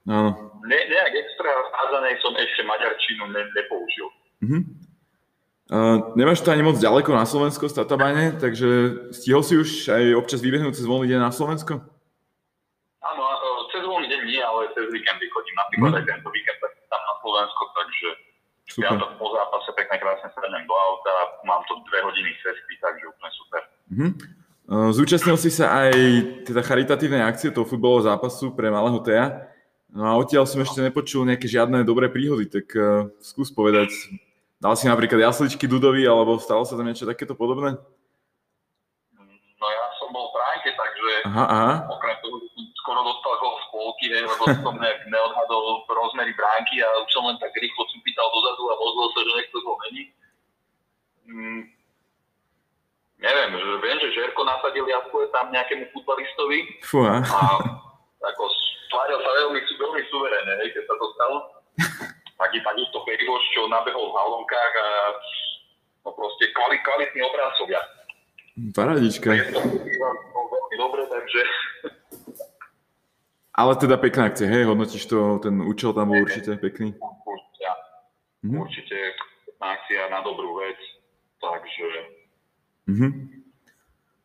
Áno. 0.09 0.31
Ne, 0.69 0.79
nejak 0.89 1.13
extra 1.17 1.51
Fázanej 1.73 2.21
som 2.21 2.33
ešte 2.37 2.63
maďarčinu 2.65 3.25
ne, 3.33 3.43
nepoužil. 3.57 4.09
Uh-huh. 4.45 4.63
Uh, 5.73 6.13
nemáš 6.13 6.45
to 6.45 6.53
ani 6.53 6.61
moc 6.61 6.77
ďaleko 6.77 7.17
na 7.17 7.25
Slovensko 7.25 7.73
z 7.73 7.81
Tatabane, 7.81 8.37
takže 8.37 8.69
stihol 9.17 9.41
si 9.41 9.57
už 9.57 9.89
aj 9.89 10.05
občas 10.21 10.45
vybehnúť 10.45 10.77
cez 10.77 10.85
voľný 10.85 11.09
deň 11.09 11.21
na 11.25 11.33
Slovensko? 11.33 11.81
Áno, 13.01 13.23
cez 13.73 13.81
voľný 13.81 14.05
deň 14.13 14.21
nie, 14.29 14.43
ale 14.45 14.69
cez 14.77 14.93
víkendy 14.93 15.25
chodím. 15.33 15.57
Napríklad 15.57 15.91
uh-huh. 15.97 16.01
aj 16.05 16.09
tento 16.13 16.29
víkend 16.29 16.59
tam 16.61 17.01
na 17.01 17.15
Slovensko, 17.25 17.63
takže 17.73 18.09
Super. 18.65 18.97
Ja 18.97 18.97
to 18.97 19.07
po 19.21 19.29
zápase 19.29 19.71
pekne 19.77 19.97
krásne 20.01 20.29
sadnem 20.33 20.65
do 20.65 20.73
auta, 20.73 21.13
mám 21.45 21.61
to 21.69 21.77
dve 21.85 22.01
hodiny 22.01 22.33
cesty, 22.41 22.75
takže 22.81 23.05
úplne 23.13 23.31
super. 23.37 23.61
Uh-huh. 23.93 24.13
Zúčastnil 24.97 25.37
si 25.37 25.53
sa 25.53 25.85
aj 25.85 25.93
teda 26.49 26.65
charitatívnej 26.65 27.21
akcie 27.21 27.53
toho 27.53 27.69
futbalového 27.69 28.09
zápasu 28.09 28.57
pre 28.57 28.73
malého 28.73 28.97
Tea. 29.05 29.53
No 29.93 30.09
a 30.09 30.17
odtiaľ 30.17 30.49
som 30.49 30.65
ešte 30.65 30.81
nepočul 30.81 31.29
nejaké 31.29 31.45
žiadne 31.45 31.85
dobré 31.85 32.09
príhody, 32.09 32.49
tak 32.49 32.73
uh, 32.75 33.13
skús 33.21 33.53
povedať, 33.53 33.93
dal 34.59 34.75
si 34.75 34.89
napríklad 34.89 35.21
jasličky 35.21 35.69
Dudovi, 35.69 36.09
alebo 36.09 36.41
stalo 36.41 36.65
sa 36.65 36.75
tam 36.75 36.89
niečo 36.89 37.05
takéto 37.05 37.37
podobné? 37.37 37.77
No 39.61 39.67
ja 39.69 39.85
som 40.01 40.09
bol 40.11 40.33
v 40.33 40.41
bránke, 40.41 40.71
takže 40.73 41.13
aha, 41.31 41.45
aha. 41.47 41.73
okrem 41.95 42.17
toho, 42.25 42.37
skoro 42.81 43.07
dostal 43.07 43.33
gol 43.39 43.55
polky, 43.85 44.09
hej, 44.09 44.25
lebo 44.25 44.45
som 44.65 44.81
nejak 44.81 45.05
neodhadol 45.13 45.85
rozmery 45.85 46.33
bránky 46.33 46.81
a 46.81 46.89
už 47.05 47.13
som 47.13 47.29
len 47.29 47.37
tak 47.37 47.53
rýchlo 47.53 47.85
pýtal 48.01 48.29
dozadu 48.33 48.65
a 48.73 48.75
pozrel 48.81 49.09
sa, 49.13 49.21
že 49.21 49.33
niekto 49.37 49.59
to 49.61 49.73
není. 49.85 50.03
Mm, 51.25 51.63
neviem, 53.21 53.51
že 53.53 53.73
viem, 53.85 53.99
že 54.01 54.17
Žerko 54.17 54.41
nasadil 54.45 54.85
jazdku 54.89 55.29
tam 55.33 55.53
nejakému 55.53 55.85
futbalistovi. 55.93 56.81
Fúha. 56.85 57.21
A 57.21 57.41
ako 58.25 58.43
tváril 58.89 59.21
sa 59.21 59.31
veľmi, 59.45 59.61
veľmi 59.61 60.03
suverénne, 60.09 60.53
hej, 60.65 60.69
keď 60.73 60.85
sa 60.89 60.95
to 60.97 61.07
stalo. 61.13 61.37
Taký 62.41 62.59
takisto 62.65 62.99
Perivoš, 63.05 63.45
čo 63.55 63.71
nabehol 63.71 64.11
v 64.11 64.19
halonkách 64.19 64.75
a 64.75 64.89
no 66.03 66.11
proste 66.13 66.51
kvali, 66.51 66.77
kvalitní 66.83 67.21
obrazcovia. 67.23 67.81
Paradička. 68.75 69.31
veľmi 69.35 70.77
dobre, 70.79 71.03
takže... 71.11 71.41
Ale 73.55 73.79
teda 73.79 73.95
pekná 74.03 74.27
akcia, 74.35 74.51
hej, 74.51 74.67
hodnotíš 74.67 75.07
to, 75.07 75.39
ten 75.39 75.63
účel 75.63 75.95
tam 75.95 76.11
bol 76.11 76.27
určite 76.27 76.59
pekný. 76.59 76.91
Určite, 76.99 77.71
mm-hmm. 78.43 78.59
určite 78.59 78.99
akcia 79.63 80.11
na 80.11 80.27
dobrú 80.27 80.59
vec, 80.59 80.79
takže... 81.39 81.89
Mm-hmm. 82.91 83.13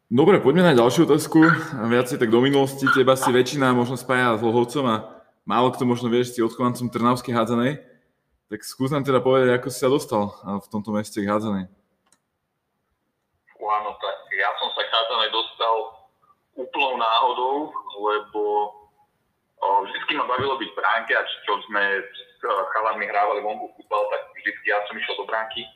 Dobre, 0.09 0.41
poďme 0.41 0.65
na 0.65 0.73
ďalšiu 0.73 1.05
otázku. 1.05 1.45
Viacej 1.77 2.17
tak 2.17 2.33
do 2.33 2.41
minulosti. 2.41 2.89
Teba 2.89 3.13
si 3.13 3.29
väčšina 3.29 3.69
možno 3.77 3.93
spája 3.93 4.33
s 4.33 4.41
Lohovcom 4.41 4.85
a 4.89 5.21
málo 5.45 5.69
kto 5.69 5.85
možno 5.85 6.09
vieš, 6.09 6.33
si 6.33 6.41
odchovancom 6.41 6.89
Trnavskej 6.89 7.29
hádzanej. 7.29 7.85
Tak 8.49 8.65
skús 8.65 8.89
nám 8.89 9.05
teda 9.05 9.21
povedať, 9.21 9.53
ako 9.53 9.69
si 9.69 9.77
sa 9.77 9.85
dostal 9.85 10.33
v 10.41 10.67
tomto 10.73 10.89
meste 10.97 11.21
k 11.21 11.29
hádzanej. 11.29 11.69
Áno, 13.61 13.91
tak 14.01 14.17
ja 14.33 14.49
som 14.57 14.73
sa 14.73 14.81
k 14.81 14.89
hádzanej 14.89 15.29
dostal 15.29 15.75
úplnou 16.57 16.97
náhodou, 16.97 17.69
lebo 18.01 18.41
vždycky 19.59 20.15
ma 20.15 20.25
bavilo 20.25 20.55
byť 20.55 20.69
v 20.71 20.79
bránke 20.79 21.11
a 21.15 21.23
čo 21.25 21.53
sme 21.67 21.83
s 21.99 22.41
chalami 22.43 23.05
hrávali 23.07 23.43
vonku 23.43 23.75
futbal, 23.75 24.07
tak 24.11 24.31
vždycky 24.35 24.65
ja 24.71 24.79
som 24.87 24.95
išiel 24.95 25.19
do 25.19 25.27
bránky 25.27 25.67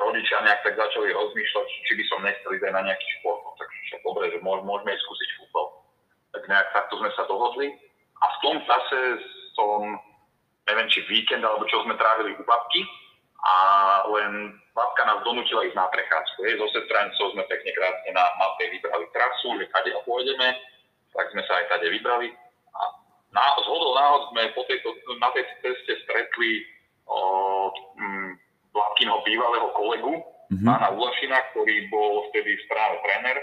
rodičia 0.00 0.40
nejak 0.42 0.64
tak 0.64 0.74
začali 0.80 1.12
rozmýšľať, 1.12 1.66
či 1.66 1.92
by 1.94 2.04
som 2.08 2.24
nechcel 2.24 2.50
ísť 2.56 2.64
aj 2.66 2.74
na 2.74 2.82
nejaký 2.88 3.06
šport. 3.20 3.40
No, 3.44 3.52
tak 3.60 3.68
však 3.68 4.00
dobre, 4.02 4.24
že 4.32 4.38
môžeme 4.40 4.90
ísť 4.96 5.04
skúsiť 5.04 5.30
futbal. 5.38 5.66
Tak 6.32 6.42
nejak 6.48 6.68
takto 6.72 6.94
sme 6.98 7.10
sa 7.14 7.24
dohodli. 7.28 7.68
A 8.20 8.24
v 8.26 8.36
tom 8.42 8.56
čase 8.64 9.00
som, 9.56 9.78
neviem, 10.68 10.88
či 10.88 11.04
víkend, 11.08 11.44
alebo 11.44 11.68
čo 11.68 11.84
sme 11.84 11.98
trávili 12.00 12.36
u 12.36 12.42
babky, 12.44 12.82
a 13.40 13.54
len 14.12 14.52
babka 14.76 15.02
nás 15.08 15.24
donútila 15.24 15.64
ísť 15.64 15.76
na 15.76 15.88
prechádzku. 15.88 16.38
Je, 16.44 16.60
so 16.60 16.68
sestranicou 16.76 17.32
sme 17.32 17.48
pekne 17.48 17.72
krásne 17.72 18.10
na 18.12 18.24
mape 18.36 18.68
vybrali 18.68 19.08
trasu, 19.16 19.56
že 19.56 19.72
kade 19.72 19.96
pôjdeme, 20.04 20.48
tak 21.16 21.32
sme 21.32 21.42
sa 21.48 21.52
aj 21.60 21.64
tade 21.72 21.88
vybrali. 21.88 22.36
Na, 23.30 23.42
z 23.62 23.66
hodou 23.70 23.94
náhod 23.94 24.22
sme 24.34 24.42
po 24.58 24.66
tejto, 24.66 24.90
na 25.22 25.30
tej 25.30 25.46
ceste 25.62 25.92
stretli 26.02 26.66
o, 27.06 27.70
m, 27.94 28.34
Vládkinho 28.70 29.22
bývalého 29.26 29.68
kolegu, 29.74 30.14
mm-hmm. 30.50 30.66
pána 30.66 30.94
Ulašina, 30.94 31.38
ktorý 31.50 31.90
bol 31.90 32.26
vtedy 32.30 32.58
v 32.58 32.64
správe 32.66 32.96
tréner 33.06 33.38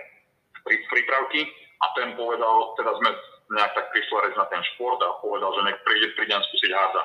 z 0.56 0.86
prípravky 0.92 1.48
a 1.80 1.86
ten 1.96 2.16
povedal, 2.20 2.76
teda 2.76 2.92
sme 3.00 3.10
nejak 3.56 3.72
tak 3.76 3.88
prišli 3.96 4.36
na 4.36 4.48
ten 4.52 4.60
šport 4.76 5.00
a 5.00 5.20
povedal, 5.24 5.52
že 5.56 5.62
nech 5.72 5.80
príde, 5.88 6.08
prídem 6.20 6.44
skúsiť 6.52 6.72
hádza. 6.76 7.04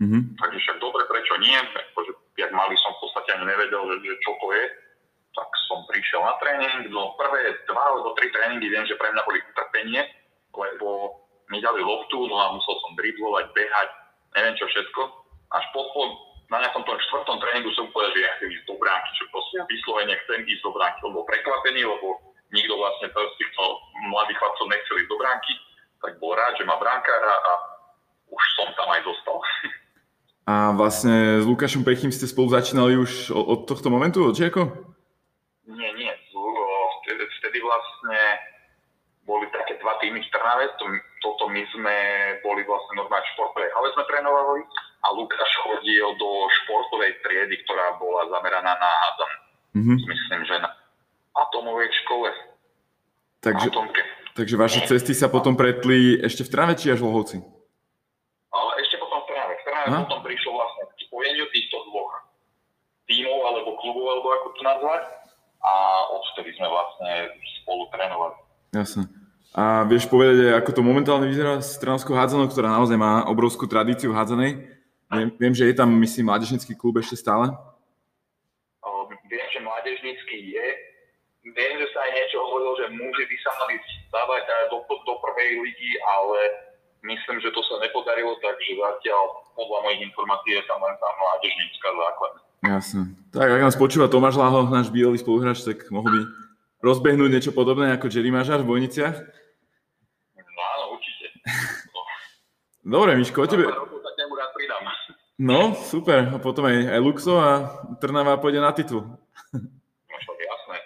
Mm-hmm. 0.00 0.22
Takže 0.40 0.58
však 0.64 0.78
dobre, 0.80 1.02
prečo 1.08 1.34
nie? 1.40 1.56
Pretože 1.72 2.12
jak 2.40 2.50
malý 2.56 2.74
som 2.80 2.92
v 2.96 3.00
podstate 3.04 3.30
ani 3.36 3.44
nevedel, 3.52 3.82
že, 3.84 3.96
že 4.00 4.16
čo 4.24 4.32
to 4.40 4.48
je. 4.52 4.64
Tak 5.34 5.48
som 5.66 5.82
prišiel 5.90 6.22
na 6.22 6.34
tréning, 6.38 6.88
no 6.94 7.12
prvé 7.18 7.52
dva 7.66 7.82
alebo 7.90 8.14
tri 8.14 8.30
tréningy 8.30 8.70
viem, 8.70 8.86
že 8.86 8.96
pre 8.96 9.10
mňa 9.10 9.22
boli 9.26 9.38
utrpenie, 9.42 10.02
lebo 10.54 11.23
mi 11.52 11.58
dali 11.60 11.80
loptu, 11.84 12.28
no 12.28 12.36
a 12.40 12.54
musel 12.56 12.76
som 12.80 12.92
driblovať, 12.96 13.52
behať, 13.52 13.88
neviem 14.38 14.54
čo 14.56 14.66
všetko. 14.68 15.00
Až 15.54 15.64
potom 15.76 16.08
na 16.52 16.60
nejakom 16.64 16.84
tom 16.84 16.96
štvrtom 16.96 17.40
tréningu 17.40 17.72
som 17.72 17.88
povedal, 17.90 18.12
že 18.12 18.24
ja 18.24 18.30
chcem 18.36 18.48
ísť 18.52 18.66
do 18.68 18.76
bránky, 18.76 19.10
čo 19.16 19.24
proste 19.32 19.56
vyslovene 19.68 20.14
chcem 20.24 20.40
ísť 20.44 20.62
do 20.64 20.70
bránky. 20.72 20.98
On 21.04 21.14
bol 21.16 21.26
prekvapený, 21.28 21.80
lebo 21.84 22.20
nikto 22.52 22.74
vlastne 22.76 23.08
z 23.10 23.34
týchto 23.40 23.62
mladých 24.12 24.38
chlapcov 24.38 24.66
nechcel 24.68 24.96
ísť 25.00 25.10
do 25.10 25.20
bránky, 25.20 25.52
tak 26.04 26.12
bol 26.20 26.32
rád, 26.36 26.52
že 26.60 26.68
má 26.68 26.76
bránkára 26.76 27.32
a 27.32 27.52
už 28.28 28.42
som 28.60 28.68
tam 28.76 28.88
aj 28.92 29.02
dostal. 29.04 29.38
A 30.44 30.76
vlastne 30.76 31.40
s 31.40 31.48
Lukášom 31.48 31.88
Pechým 31.88 32.12
ste 32.12 32.28
spolu 32.28 32.52
začínali 32.52 33.00
už 33.00 33.32
od 33.32 33.64
tohto 33.64 33.88
momentu, 33.88 34.28
od 34.28 34.36
Čiako? 34.36 34.92
Nie, 35.64 35.88
nie. 35.96 36.12
Vtedy, 37.00 37.24
vtedy 37.40 37.58
vlastne 37.64 38.20
boli 39.24 39.48
také 39.56 39.80
dva 39.80 39.96
týmy 40.04 40.20
v 40.20 40.28
Trnave, 40.28 40.68
to, 40.76 40.84
my 41.54 41.62
sme 41.70 41.96
boli 42.42 42.66
vlastne 42.66 42.98
normálne 42.98 43.30
športovej 43.38 43.70
hale 43.70 43.88
sme 43.94 44.04
trénovali 44.10 44.60
a 45.06 45.06
Lukáš 45.14 45.52
chodil 45.62 46.06
do 46.18 46.30
športovej 46.50 47.22
triedy, 47.22 47.62
ktorá 47.62 47.94
bola 48.02 48.26
zameraná 48.34 48.74
na 48.74 48.90
hádam. 48.90 49.32
Mm-hmm. 49.78 49.96
Myslím, 50.02 50.40
že 50.50 50.54
na 50.58 50.70
atomovej 51.38 51.90
škole. 52.02 52.30
Takže, 53.38 53.68
takže 54.34 54.54
vaše 54.58 54.80
cesty 54.88 55.12
sa 55.14 55.30
potom 55.30 55.54
pretli 55.54 56.18
ešte 56.18 56.42
v 56.42 56.50
Trave 56.50 56.74
či 56.74 56.90
až 56.90 57.04
v 57.04 57.06
Lohovci? 57.06 57.36
Ale 58.50 58.70
ešte 58.82 58.96
potom 58.98 59.22
v 59.22 59.26
Trave. 59.30 59.52
V 59.54 59.62
Trave 59.68 59.86
Aha. 59.92 60.00
potom 60.08 60.18
prišlo 60.24 60.50
vlastne 60.58 60.82
k 60.90 60.98
spojeniu 61.06 61.46
týchto 61.52 61.76
dvoch 61.92 62.24
tímov 63.04 63.38
alebo 63.52 63.70
klubov, 63.78 64.06
alebo 64.10 64.28
ako 64.32 64.46
to 64.56 64.62
nazvať. 64.64 65.02
A 65.64 65.72
odvtedy 66.12 66.56
sme 66.56 66.68
vlastne 66.68 67.12
spolu 67.60 67.88
trénovali. 67.92 68.36
Jasne. 68.72 69.23
A 69.54 69.86
vieš 69.86 70.10
povedať, 70.10 70.50
ako 70.50 70.70
to 70.74 70.82
momentálne 70.82 71.30
vyzerá 71.30 71.62
s 71.62 71.78
Trnavskou 71.78 72.10
hádzanou, 72.10 72.50
ktorá 72.50 72.74
naozaj 72.74 72.98
má 72.98 73.22
obrovskú 73.30 73.70
tradíciu 73.70 74.10
v 74.10 74.18
hádzanej? 74.18 74.52
Viem, 75.14 75.30
viem, 75.38 75.54
že 75.54 75.70
je 75.70 75.78
tam, 75.78 75.94
myslím, 75.94 76.26
mládežnický 76.26 76.74
klub 76.74 76.98
ešte 76.98 77.22
stále? 77.22 77.54
Um, 78.82 79.06
viem, 79.30 79.46
že 79.54 79.62
mládežnický 79.62 80.58
je. 80.58 80.66
Viem, 81.46 81.74
že 81.78 81.86
sa 81.94 82.02
aj 82.02 82.10
niečo 82.18 82.42
hovorilo, 82.42 82.74
že 82.82 82.98
muži 82.98 83.24
by 83.30 83.36
sa 83.46 83.50
mali 83.62 83.74
stávať 84.10 84.42
do, 84.74 84.82
do 84.90 85.14
prvej 85.22 85.62
ligy, 85.62 85.90
ale 86.02 86.38
myslím, 87.06 87.38
že 87.38 87.54
to 87.54 87.62
sa 87.62 87.78
nepodarilo, 87.78 88.34
takže 88.42 88.74
zatiaľ 88.74 89.22
podľa 89.54 89.78
mojich 89.86 90.02
informácií 90.02 90.58
je 90.58 90.66
tam 90.66 90.82
len 90.82 90.98
tá 90.98 91.08
mládežnícka 91.14 91.88
základná. 91.94 92.40
Jasne. 92.64 93.02
Tak 93.30 93.48
ak 93.54 93.62
nás 93.70 93.78
počúva 93.78 94.10
Tomáš 94.10 94.34
Láho, 94.34 94.66
náš 94.66 94.90
bývalý 94.90 95.14
spoluhráč, 95.14 95.62
tak 95.62 95.86
mohol 95.94 96.10
by 96.10 96.20
rozbehnúť 96.82 97.30
niečo 97.30 97.52
podobné 97.54 97.94
ako 97.94 98.10
Jerry 98.10 98.34
Mažar 98.34 98.66
v 98.66 98.74
Bojniciach? 98.74 99.43
Dobre, 102.84 103.16
Miško, 103.16 103.42
o 103.42 103.48
tebe... 103.48 103.64
No, 105.34 105.74
super. 105.74 106.30
A 106.30 106.38
potom 106.38 106.70
aj, 106.70 106.94
aj 106.94 107.00
Luxo 107.02 107.34
a 107.42 107.66
Trnava 107.98 108.38
pôjde 108.38 108.62
na 108.62 108.70
titul. 108.70 109.02
No 109.50 110.14
však 110.14 110.38
jasné. 110.38 110.76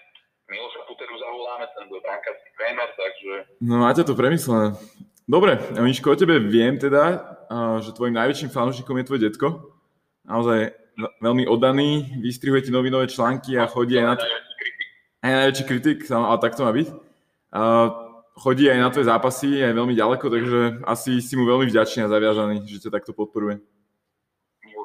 Miloša 0.48 0.88
Puteru 0.88 1.20
zavoláme, 1.20 1.68
ten 1.76 1.84
bude 1.92 2.00
brankársky 2.00 2.48
tréner, 2.56 2.88
takže... 2.96 3.32
No 3.60 3.84
máte 3.84 4.08
to 4.08 4.16
premyslené. 4.16 4.72
Dobre, 5.28 5.60
Miško, 5.76 6.16
o 6.16 6.16
tebe 6.16 6.40
viem 6.40 6.80
teda, 6.80 7.20
že 7.84 7.92
tvojim 7.92 8.16
najväčším 8.16 8.48
fanúšikom 8.48 8.96
je 8.96 9.04
tvoj 9.04 9.20
detko. 9.20 9.48
Naozaj 10.24 10.72
veľmi 11.20 11.44
oddaný, 11.44 12.16
vystrihuje 12.24 12.64
ti 12.64 12.70
novinové 12.72 13.04
články 13.12 13.60
a 13.60 13.68
chodí 13.68 14.00
aj 14.00 14.06
na... 14.06 14.14
Aj 15.18 15.32
najväčší 15.44 15.64
kritik, 15.68 16.08
ale 16.08 16.40
tak 16.40 16.56
to 16.56 16.64
má 16.64 16.72
byť. 16.72 16.88
Chodí 18.38 18.70
aj 18.70 18.78
na 18.78 18.88
tvoje 18.94 19.10
zápasy, 19.10 19.60
aj 19.60 19.74
veľmi 19.74 19.94
ďaleko, 19.98 20.26
takže 20.30 20.60
asi 20.86 21.18
si 21.18 21.34
mu 21.34 21.44
veľmi 21.44 21.66
vďačný 21.68 22.06
a 22.06 22.12
zaviažaný, 22.12 22.62
že 22.64 22.86
ťa 22.86 23.02
takto 23.02 23.12
podporuje 23.12 23.58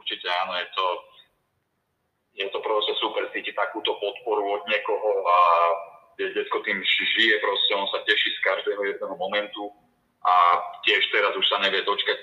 určite 0.03 0.27
áno, 0.27 0.53
je 0.60 0.67
to, 0.75 0.86
je 2.43 2.48
to 2.51 2.60
proste 2.60 2.93
super 3.00 3.24
cítiť 3.31 3.55
takúto 3.55 3.95
podporu 3.98 4.60
od 4.60 4.63
niekoho 4.67 5.10
a 5.25 5.38
detko 6.19 6.60
tým 6.62 6.83
žije, 6.86 7.39
proste 7.39 7.72
on 7.74 7.88
sa 7.89 8.03
teší 8.05 8.29
z 8.36 8.39
každého 8.45 8.83
jedného 8.83 9.15
momentu 9.17 9.72
a 10.22 10.60
tiež 10.83 11.01
teraz 11.10 11.33
už 11.39 11.48
sa 11.48 11.57
nevie 11.63 11.81
dočkať. 11.88 12.19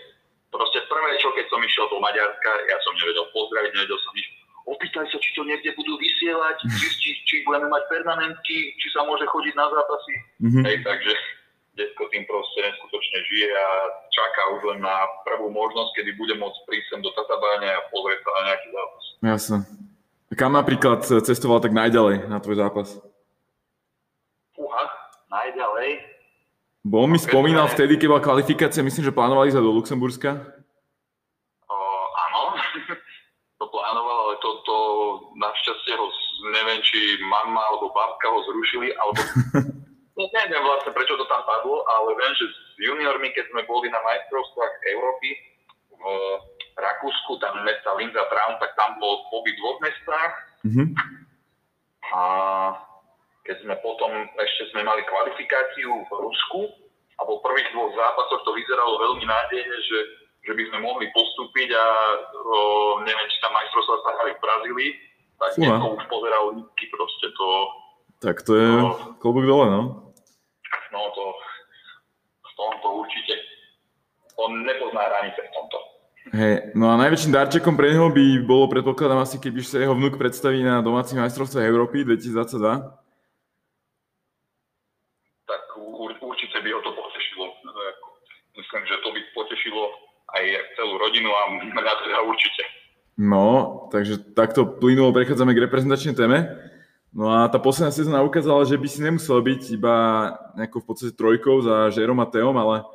Proste 0.52 0.82
prvé, 0.86 1.18
čo 1.18 1.32
keď 1.32 1.46
som 1.48 1.62
išiel 1.62 1.86
do 1.88 1.98
Maďarska, 2.04 2.50
ja 2.68 2.78
som 2.82 2.94
nevedel 2.94 3.26
pozdraviť, 3.32 3.70
nevedel 3.74 3.98
som 4.02 4.12
nič. 4.14 4.28
Opýtaj 4.70 5.06
sa, 5.10 5.18
či 5.18 5.30
to 5.34 5.42
niekde 5.42 5.74
budú 5.74 5.98
vysielať, 5.98 6.62
či, 6.62 6.86
či, 7.02 7.10
či 7.26 7.34
budeme 7.42 7.66
mať 7.66 7.90
permanentky, 7.90 8.70
či 8.78 8.86
sa 8.94 9.02
môže 9.02 9.26
chodiť 9.26 9.54
na 9.58 9.66
zápasy. 9.66 10.14
Mm-hmm. 10.46 10.62
Hej, 10.62 10.76
takže 10.86 11.12
detko 11.74 12.06
tým 12.14 12.22
proste 12.30 12.62
neskutočne 12.62 13.18
žije 13.26 13.50
a 13.50 13.68
čaká 14.14 14.42
už 14.54 14.60
len 14.74 14.80
na 14.86 14.96
prvú 15.26 15.50
možnosť, 15.50 15.90
kedy 15.98 16.10
bude 16.14 16.34
môcť 16.38 16.58
prísť 16.70 16.86
sem 16.86 17.00
do 17.02 17.10
Tatabáne 17.18 17.66
a 17.66 17.82
pozrieť 17.90 18.20
sa 18.22 18.30
na 18.30 18.42
nejaký 18.46 18.68
zápas. 18.70 19.04
Jasne. 19.20 19.58
Kam 20.38 20.54
napríklad 20.54 21.02
cestoval 21.02 21.58
tak 21.58 21.74
najďalej 21.74 22.30
na 22.30 22.38
tvoj 22.38 22.62
zápas? 22.62 22.88
Fúha, 24.54 24.84
hej. 25.82 25.92
Bo 26.86 27.04
on 27.04 27.10
mi 27.10 27.18
spomínal 27.18 27.66
vtedy, 27.66 27.98
keď 27.98 28.08
bola 28.08 28.22
kvalifikácia, 28.22 28.86
myslím, 28.86 29.04
že 29.04 29.12
plánovali 29.12 29.50
ísť 29.50 29.58
do 29.58 29.74
Luxemburska. 29.74 30.30
Uh, 31.66 32.06
áno, 32.30 32.56
to 34.39 34.39
plánoval, 34.50 34.66
ale 34.66 34.66
to, 34.66 34.66
to 34.66 34.76
našťastie 35.38 35.94
ho, 35.94 36.06
neviem, 36.50 36.80
či 36.82 36.98
mama 37.22 37.60
alebo 37.70 37.92
babka 37.94 38.26
ho 38.28 38.38
zrušili, 38.44 38.92
alebo 38.96 39.20
no, 40.16 40.22
neviem 40.34 40.62
vlastne, 40.64 40.90
prečo 40.92 41.16
to 41.16 41.26
tam 41.26 41.42
padlo, 41.46 41.84
ale 41.86 42.16
viem, 42.18 42.32
že 42.34 42.46
s 42.50 42.56
juniormi, 42.80 43.30
keď 43.32 43.46
sme 43.50 43.62
boli 43.68 43.88
na 43.90 44.00
majstrovstvách 44.02 44.74
Európy 44.96 45.28
v 46.00 46.04
Rakúsku, 46.80 47.36
tam 47.44 47.60
mesta 47.62 47.92
Linza 47.98 48.24
Traum, 48.32 48.56
tak 48.56 48.72
tam 48.72 48.96
bol 48.96 49.28
pobyt 49.28 49.52
v 49.52 49.60
dvoch 49.60 49.78
mestách. 49.84 50.32
Mm-hmm. 50.64 50.88
A 52.10 52.22
keď 53.44 53.56
sme 53.60 53.74
potom, 53.84 54.08
ešte 54.40 54.72
sme 54.72 54.80
mali 54.80 55.04
kvalifikáciu 55.04 55.92
v 56.08 56.12
Rusku 56.16 56.60
a 57.20 57.28
po 57.28 57.44
prvých 57.44 57.68
dvoch 57.76 57.92
zápasoch 57.92 58.42
to 58.48 58.56
vyzeralo 58.56 58.96
veľmi 58.96 59.28
nádejne, 59.28 59.76
že, 59.84 59.98
že 60.40 60.52
by 60.56 60.62
sme 60.72 60.78
mohli 60.80 61.06
postúpiť 61.12 61.68
a 61.76 61.86
o, 62.32 62.56
neviem, 63.04 63.28
či 63.28 63.38
tam 63.44 63.52
majstrovstvá 63.52 63.96
sa 64.00 64.10
hrali 64.16 64.32
v 64.36 64.42
Brazílii, 64.44 64.90
tak 65.36 65.50
Fúha. 65.56 65.76
to 65.76 65.86
už 65.96 66.04
pozeral 66.08 66.44
nízky 66.56 66.84
proste 66.92 67.26
to... 67.36 67.48
Tak 68.20 68.36
to 68.44 68.52
je 68.56 68.68
to, 68.68 69.16
klobúk 69.20 69.44
dole, 69.48 69.66
no. 69.72 69.82
No 70.92 71.00
to, 71.16 71.24
v 72.44 72.52
tomto 72.56 72.86
určite, 73.04 73.34
on 74.36 74.64
nepozná 74.64 75.00
hranice 75.08 75.40
v 75.40 75.50
tomto. 75.56 75.78
Hej, 76.30 76.54
no 76.76 76.92
a 76.92 77.00
najväčším 77.00 77.32
darčekom 77.32 77.74
pre 77.80 77.96
neho 77.96 78.12
by 78.12 78.44
bolo, 78.44 78.68
predpokladám 78.68 79.24
asi, 79.24 79.40
keď 79.40 79.52
sa 79.64 79.80
jeho 79.80 79.96
vnúk 79.96 80.20
predstaví 80.20 80.60
na 80.60 80.84
domácich 80.84 81.16
majstrovstvách 81.16 81.64
Európy 81.64 82.04
2022. 82.04 83.00
myslím, 88.60 88.86
že 88.86 89.02
to 89.02 89.08
by 89.10 89.20
potešilo 89.34 89.82
aj 90.36 90.44
celú 90.78 90.94
rodinu 90.98 91.30
a 91.30 91.40
mňa 91.78 91.94
teda 92.06 92.18
určite. 92.26 92.62
No, 93.20 93.86
takže 93.92 94.32
takto 94.32 94.64
plynulo 94.64 95.12
prechádzame 95.12 95.52
k 95.52 95.62
reprezentačnej 95.68 96.16
téme. 96.16 96.38
No 97.10 97.26
a 97.26 97.50
tá 97.50 97.58
posledná 97.58 97.90
sezóna 97.90 98.22
ukázala, 98.22 98.62
že 98.62 98.78
by 98.78 98.86
si 98.86 99.02
nemusel 99.02 99.42
byť 99.42 99.62
iba 99.74 99.94
nejakou 100.54 100.78
v 100.78 100.88
podstate 100.88 101.12
trojkou 101.18 101.58
za 101.58 101.90
Žerom 101.90 102.22
a 102.22 102.26
Teom, 102.30 102.54
ale 102.54 102.86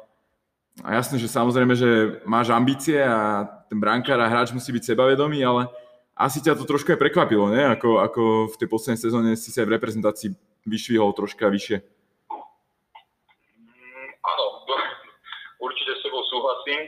a 0.83 0.95
jasné, 0.95 1.19
že 1.19 1.31
samozrejme, 1.31 1.75
že 1.75 2.19
máš 2.27 2.51
ambície 2.51 2.99
a 2.99 3.47
ten 3.67 3.79
brankár 3.79 4.19
a 4.19 4.27
hráč 4.27 4.51
musí 4.51 4.71
byť 4.75 4.91
sebavedomý, 4.91 5.39
ale 5.43 5.67
asi 6.15 6.39
ťa 6.39 6.55
to 6.55 6.67
trošku 6.67 6.95
aj 6.95 6.99
prekvapilo, 6.99 7.51
ne? 7.51 7.75
Ako, 7.75 7.99
ako 7.99 8.23
v 8.51 8.59
tej 8.59 8.67
poslednej 8.71 8.99
sezóne 8.99 9.29
si 9.35 9.51
sa 9.51 9.63
aj 9.63 9.67
v 9.67 9.75
reprezentácii 9.75 10.29
vyšvihol 10.63 11.11
troška 11.11 11.51
vyššie. 11.51 11.83
súhlasím, 16.35 16.81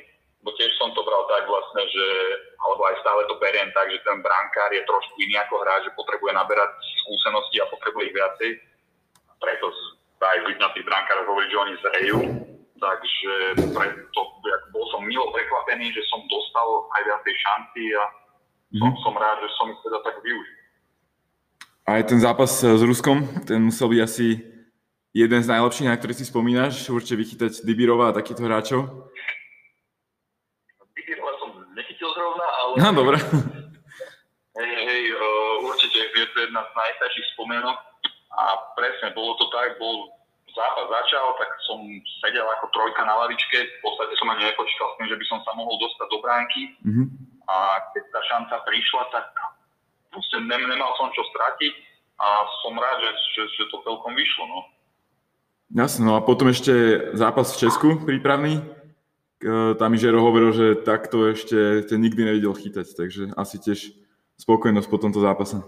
bo 0.47 0.55
tiež 0.55 0.71
som 0.79 0.95
to 0.95 1.03
bral 1.03 1.27
tak 1.27 1.43
vlastne, 1.43 1.83
že, 1.91 2.07
alebo 2.63 2.87
aj 2.87 2.95
stále 3.03 3.27
to 3.27 3.35
beriem 3.43 3.67
tak, 3.75 3.91
že 3.91 3.99
ten 3.99 4.23
brankár 4.23 4.71
je 4.71 4.79
trošku 4.87 5.19
iný 5.19 5.35
ako 5.43 5.59
hráč, 5.59 5.91
že 5.91 5.99
potrebuje 5.99 6.31
naberať 6.31 6.71
skúsenosti 7.03 7.59
a 7.59 7.67
potrebuje 7.67 8.03
ich 8.07 8.15
viacej. 8.15 8.49
Preto 9.43 9.67
aj 10.23 10.37
na 10.55 10.71
tých 10.71 10.87
brankárov 10.87 11.27
hovorí, 11.27 11.51
že 11.51 11.59
oni 11.59 11.73
zrejú. 11.83 12.19
Takže 12.79 13.33
preto 13.75 14.21
bol 14.71 14.85
som 14.95 15.03
milo 15.03 15.27
prekvapený, 15.35 15.91
že 15.91 16.07
som 16.07 16.23
dostal 16.31 16.67
aj 16.95 17.01
viacej 17.11 17.33
šanci 17.43 17.83
a 17.91 18.03
mm-hmm. 18.07 18.79
som, 18.79 18.91
som 19.03 19.13
rád, 19.19 19.43
že 19.43 19.49
som 19.59 19.67
ich 19.67 19.81
teda 19.83 19.99
tak 19.99 20.15
využil. 20.23 20.57
Aj 21.87 22.01
ten 22.07 22.19
zápas 22.23 22.63
s 22.63 22.83
Ruskom, 22.83 23.27
ten 23.43 23.67
musel 23.67 23.91
byť 23.91 23.99
asi 23.99 24.39
jeden 25.11 25.41
z 25.41 25.47
najlepších, 25.49 25.89
na 25.89 25.97
ktorý 25.97 26.13
si 26.13 26.23
spomínaš, 26.29 26.87
určite 26.93 27.17
vychytať 27.17 27.65
Dibirova 27.65 28.13
a 28.13 28.15
takýchto 28.15 28.45
hráčov. 28.45 28.81
No, 32.77 32.93
dobre. 32.93 33.17
Hej, 34.57 34.73
hej, 34.85 35.03
určite 35.65 35.97
je 36.13 36.27
to 36.29 36.37
jedna 36.45 36.61
z 36.61 36.71
najstarších 36.77 37.27
spomienok 37.33 37.77
a 38.37 38.43
presne 38.77 39.13
bolo 39.17 39.33
to 39.41 39.49
tak, 39.49 39.81
bol 39.81 40.13
zápas 40.53 40.85
začal, 40.89 41.37
tak 41.37 41.49
som 41.65 41.81
sedel 42.21 42.45
ako 42.57 42.69
trojka 42.73 43.01
na 43.05 43.17
lavičke, 43.25 43.57
v 43.57 43.81
podstate 43.81 44.13
som 44.17 44.29
ani 44.33 44.45
nepočítal 44.49 44.93
s 44.93 44.97
tým, 44.97 45.07
že 45.09 45.17
by 45.17 45.25
som 45.29 45.39
sa 45.45 45.53
mohol 45.53 45.77
dostať 45.77 46.07
do 46.09 46.19
bránky 46.21 46.61
mm-hmm. 46.85 47.07
a 47.49 47.57
keď 47.93 48.03
tá 48.13 48.21
šanca 48.29 48.55
prišla, 48.65 49.03
tak 49.13 49.25
proste 50.09 50.37
nemal 50.45 50.91
som 50.97 51.13
čo 51.13 51.21
stratiť 51.33 51.73
a 52.17 52.27
som 52.65 52.73
rád, 52.73 52.97
že, 53.01 53.11
že, 53.37 53.41
že 53.57 53.63
to 53.69 53.77
celkom 53.85 54.13
vyšlo. 54.17 54.43
No. 54.49 54.59
Jasne, 55.77 56.09
no 56.09 56.13
a 56.17 56.25
potom 56.25 56.49
ešte 56.49 56.73
zápas 57.13 57.53
v 57.53 57.61
Česku 57.61 57.87
prípravný. 58.01 58.76
Tam 59.77 59.93
mi 59.93 60.01
Žero 60.01 60.17
hovoril, 60.17 60.49
že 60.49 60.81
takto 60.81 61.29
ešte 61.29 61.85
te 61.85 61.93
nikdy 61.93 62.25
nevidel 62.25 62.57
chytať, 62.57 62.87
takže 62.97 63.21
asi 63.37 63.61
tiež 63.61 63.93
spokojnosť 64.41 64.89
po 64.89 64.97
tomto 64.97 65.21
zápase. 65.21 65.61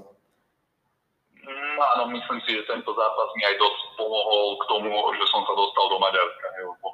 Mm, 1.45 1.77
áno, 1.77 2.10
myslím 2.17 2.41
si, 2.49 2.58
že 2.58 2.65
tento 2.65 2.89
zápas 2.97 3.29
mi 3.38 3.45
aj 3.45 3.62
dosť 3.62 3.79
pomohol 3.93 4.58
k 4.58 4.63
tomu, 4.73 4.89
že 4.89 5.25
som 5.29 5.45
sa 5.45 5.53
dostal 5.53 5.86
do 5.86 6.01
Maďarska. 6.01 6.47
Lebo, 6.65 6.88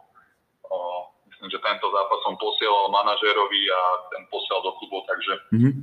o, 0.68 0.76
myslím, 1.32 1.48
že 1.48 1.64
tento 1.64 1.88
zápas 1.88 2.20
som 2.28 2.36
posielal 2.36 2.92
manažérovi 2.92 3.62
a 3.72 3.80
ten 4.12 4.24
posielal 4.28 4.62
do 4.68 4.72
klubu, 4.76 5.00
takže 5.08 5.34
mm-hmm. 5.56 5.74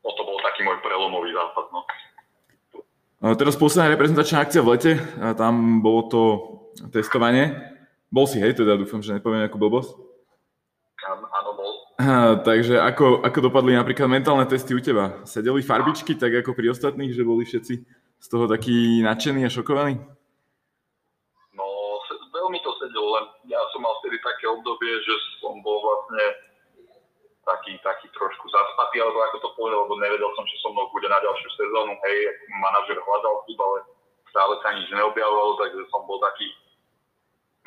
to 0.00 0.22
bol 0.24 0.40
taký 0.40 0.64
môj 0.64 0.80
prelomový 0.80 1.36
zápas. 1.36 1.68
No. 1.76 1.84
Teraz 3.36 3.56
posledná 3.60 3.92
reprezentačná 3.92 4.48
akcia 4.48 4.64
v 4.64 4.70
lete, 4.72 4.92
a 5.20 5.36
tam 5.36 5.84
bolo 5.84 6.00
to 6.08 6.22
testovanie. 6.88 7.52
Bol 8.08 8.24
si, 8.24 8.40
hej, 8.40 8.56
teda 8.56 8.80
dúfam, 8.80 9.04
že 9.04 9.12
nepoviem 9.12 9.44
nejakú 9.44 9.60
blbosť. 9.60 10.05
Takže 12.44 12.76
ako, 12.76 13.24
ako 13.24 13.38
dopadli 13.48 13.72
napríklad 13.72 14.04
mentálne 14.12 14.44
testy 14.44 14.76
u 14.76 14.80
teba? 14.84 15.24
Sedeli 15.24 15.64
farbičky 15.64 16.12
tak 16.12 16.44
ako 16.44 16.52
pri 16.52 16.76
ostatných, 16.76 17.16
že 17.16 17.24
boli 17.24 17.48
všetci 17.48 17.74
z 18.20 18.26
toho 18.28 18.44
takí 18.44 19.00
nadšení 19.00 19.48
a 19.48 19.50
šokovaní? 19.52 19.96
No, 21.56 21.66
veľmi 22.36 22.60
to 22.60 22.72
sedelo, 22.76 23.16
len 23.16 23.24
ja 23.48 23.56
som 23.72 23.80
mal 23.80 23.96
vtedy 24.04 24.20
také 24.20 24.44
obdobie, 24.44 24.92
že 25.08 25.14
som 25.40 25.56
bol 25.64 25.80
vlastne 25.80 26.24
taký, 27.48 27.80
taký 27.80 28.12
trošku 28.12 28.44
zaspatý, 28.52 29.00
alebo 29.00 29.16
ako 29.32 29.36
to 29.40 29.48
povedal, 29.56 29.88
lebo 29.88 29.96
nevedel 29.96 30.28
som, 30.36 30.44
že 30.44 30.60
so 30.60 30.76
mnou 30.76 30.92
bude 30.92 31.08
na 31.08 31.16
ďalšiu 31.16 31.48
sezónu. 31.48 31.96
Hej, 31.96 32.18
manažer 32.60 33.00
hľadal 33.00 33.40
klub, 33.48 33.58
ale 33.72 33.78
stále 34.28 34.52
sa 34.60 34.76
nič 34.76 34.92
neobjavovalo, 34.92 35.56
takže 35.64 35.80
som 35.88 36.04
bol 36.04 36.20
taký 36.20 36.44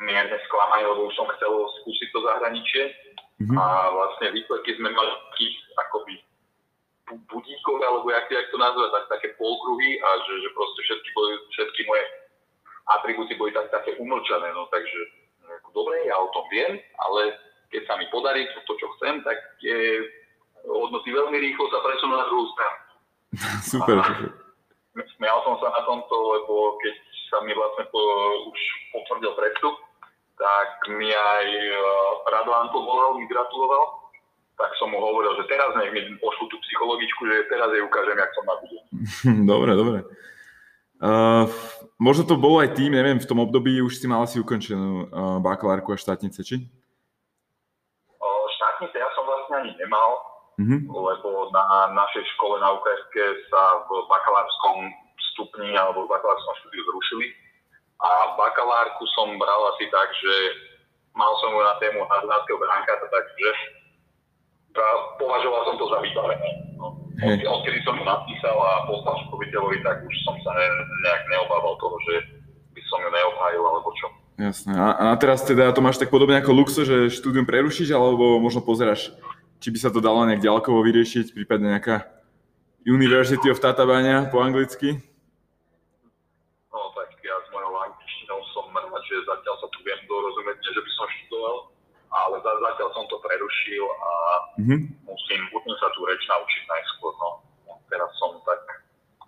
mierne 0.06 0.38
sklamaný, 0.46 0.86
lebo 0.86 1.10
už 1.10 1.18
som 1.18 1.26
chcel 1.34 1.50
skúsiť 1.82 2.08
to 2.14 2.18
zahraničie 2.22 2.94
Mm-hmm. 3.40 3.56
A 3.56 3.64
vlastne 3.88 4.36
výsledky 4.36 4.76
sme 4.76 4.92
mali 4.92 5.10
takých 5.32 5.56
akoby 5.88 6.14
budíkov, 7.26 7.74
alebo 7.82 8.06
jak, 8.12 8.28
jak 8.30 8.46
to 8.52 8.58
nazvať, 8.60 8.90
tak, 8.92 9.04
také 9.18 9.28
polkruhy 9.40 9.98
a 9.98 10.08
že, 10.28 10.34
že 10.44 10.48
proste 10.54 10.80
všetky, 10.84 11.10
boli, 11.16 11.32
všetky 11.56 11.80
moje 11.88 12.04
atribúty 13.00 13.32
boli 13.34 13.50
tak, 13.56 13.72
také 13.72 13.96
umlčané. 13.98 14.52
No, 14.52 14.68
takže 14.70 15.00
dobre, 15.72 16.06
ja 16.06 16.14
o 16.20 16.28
tom 16.30 16.44
viem, 16.52 16.78
ale 17.00 17.34
keď 17.72 17.82
sa 17.88 17.94
mi 17.98 18.06
podarí 18.12 18.46
to, 18.52 18.60
to 18.68 18.74
čo 18.78 18.86
chcem, 18.98 19.24
tak 19.24 19.38
tie 19.64 20.04
hodnoty 20.66 21.10
veľmi 21.10 21.38
rýchlo 21.40 21.64
sa 21.72 21.80
presunú 21.82 22.14
na 22.14 22.26
druhú 22.28 22.46
stranu. 22.52 22.78
Super. 23.72 23.96
A, 24.04 24.06
smial 25.16 25.38
som 25.46 25.56
sa 25.62 25.72
na 25.72 25.82
tomto, 25.86 26.14
lebo 26.14 26.76
keď 26.82 26.94
sa 27.30 27.38
mi 27.46 27.54
vlastne 27.54 27.86
po, 27.94 28.02
už 28.50 28.60
potvrdil 28.92 29.32
prestup, 29.38 29.74
tak 30.40 30.88
mi 30.96 31.12
aj 31.12 31.46
uh, 32.32 32.56
Anko 32.64 32.80
volal, 32.80 33.20
mi 33.20 33.28
gratuloval, 33.28 34.08
tak 34.56 34.72
som 34.80 34.88
mu 34.88 34.96
hovoril, 34.96 35.36
že 35.36 35.44
teraz 35.52 35.76
nech 35.76 35.92
mi 35.92 36.00
pošlu 36.16 36.48
tú 36.48 36.56
psychologičku, 36.64 37.28
že 37.28 37.48
teraz 37.52 37.68
jej 37.76 37.84
ukážem, 37.84 38.16
jak 38.16 38.32
som 38.32 38.44
na 38.48 38.56
dobre, 39.52 39.72
dobre. 39.76 39.98
Uh, 41.00 41.48
možno 41.96 42.28
to 42.28 42.36
bolo 42.36 42.60
aj 42.60 42.76
tým, 42.76 42.92
neviem, 42.92 43.20
v 43.20 43.28
tom 43.28 43.40
období 43.40 43.80
už 43.80 44.00
si 44.00 44.04
mal 44.08 44.24
asi 44.24 44.40
ukončenú 44.40 45.08
uh, 45.08 45.40
bakalárku 45.40 45.92
a 45.92 46.00
štátnice, 46.00 46.44
či? 46.44 46.56
Uh, 48.20 48.44
štátnice 48.56 48.96
ja 49.00 49.08
som 49.16 49.24
vlastne 49.24 49.64
ani 49.64 49.72
nemal, 49.80 50.20
uh-huh. 50.60 50.80
lebo 50.88 51.48
na 51.56 51.92
našej 51.96 52.24
škole 52.36 52.60
na 52.60 52.76
UKSK 52.76 53.16
sa 53.48 53.80
v 53.88 54.04
bakalárskom 54.12 54.76
stupni 55.32 55.72
alebo 55.72 56.04
v 56.04 56.12
bakalárskom 56.12 56.54
štúdiu 56.64 56.84
zrušili 56.84 57.26
a 58.00 58.10
bakalárku 58.36 59.04
som 59.12 59.36
bral 59.36 59.62
asi 59.76 59.84
tak, 59.92 60.08
že 60.16 60.34
mal 61.12 61.32
som 61.44 61.52
ju 61.52 61.60
na 61.60 61.76
tému 61.76 62.00
haznárskeho 62.08 62.58
bránka, 62.58 62.92
takže 62.96 63.48
považoval 65.20 65.62
som 65.68 65.76
to 65.76 65.86
za 65.90 65.98
vybavené. 66.00 66.50
No. 66.80 66.96
Od, 67.20 67.40
odkedy 67.60 67.84
som 67.84 67.98
ju 68.00 68.04
napísal 68.06 68.56
a 68.56 68.88
poslal 68.88 69.20
školiteľovi, 69.28 69.84
tak 69.84 70.00
už 70.00 70.14
som 70.24 70.36
sa 70.40 70.50
ne, 70.56 70.66
nejak 71.04 71.22
neobával 71.28 71.76
toho, 71.76 71.96
že 72.08 72.14
by 72.72 72.80
som 72.88 72.98
ju 73.04 73.10
neobhájil 73.12 73.62
alebo 73.66 73.90
čo. 73.98 74.06
Jasné. 74.40 74.72
A, 74.72 75.12
a 75.12 75.14
teraz 75.20 75.44
teda 75.44 75.68
to 75.76 75.84
máš 75.84 76.00
tak 76.00 76.08
podobne 76.08 76.40
ako 76.40 76.56
Luxo, 76.56 76.82
že 76.88 77.12
štúdium 77.12 77.44
prerušíš, 77.44 77.92
alebo 77.92 78.40
možno 78.40 78.64
pozeráš, 78.64 79.12
či 79.60 79.68
by 79.68 79.78
sa 79.82 79.92
to 79.92 80.00
dalo 80.00 80.24
nejak 80.24 80.40
ďalkovo 80.40 80.80
vyriešiť, 80.80 81.36
prípadne 81.36 81.76
nejaká 81.76 82.08
University 82.88 83.52
of 83.52 83.60
Tatabania 83.60 84.32
po 84.32 84.40
anglicky? 84.40 85.09
Ale 92.30 92.38
za, 92.46 92.52
zatiaľ 92.54 92.88
som 92.94 93.04
to 93.10 93.18
prerušil 93.18 93.84
a 93.90 94.10
mm-hmm. 94.62 94.78
musím, 95.02 95.40
musím 95.50 95.74
sa 95.82 95.90
tú 95.98 96.06
reč 96.06 96.22
naučiť 96.30 96.62
najskôr. 96.70 97.10
No. 97.18 97.42
Teraz 97.90 98.10
som 98.22 98.38
tak, 98.46 98.62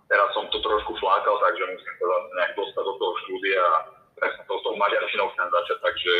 teraz 0.07 0.31
som 0.31 0.47
to 0.47 0.63
trošku 0.63 0.95
flákal, 1.03 1.35
takže 1.43 1.67
musím 1.67 1.93
sa 1.99 2.05
zase 2.07 2.29
nejak 2.39 2.53
dostať 2.55 2.83
do 2.87 2.93
toho 2.95 3.13
štúdia 3.27 3.59
a 3.59 3.75
presne 4.15 4.43
to 4.47 4.55
s 4.55 4.63
tou 4.63 4.75
maďarčinou 4.79 5.27
chcem 5.35 5.49
začať, 5.51 5.77
takže 5.83 6.11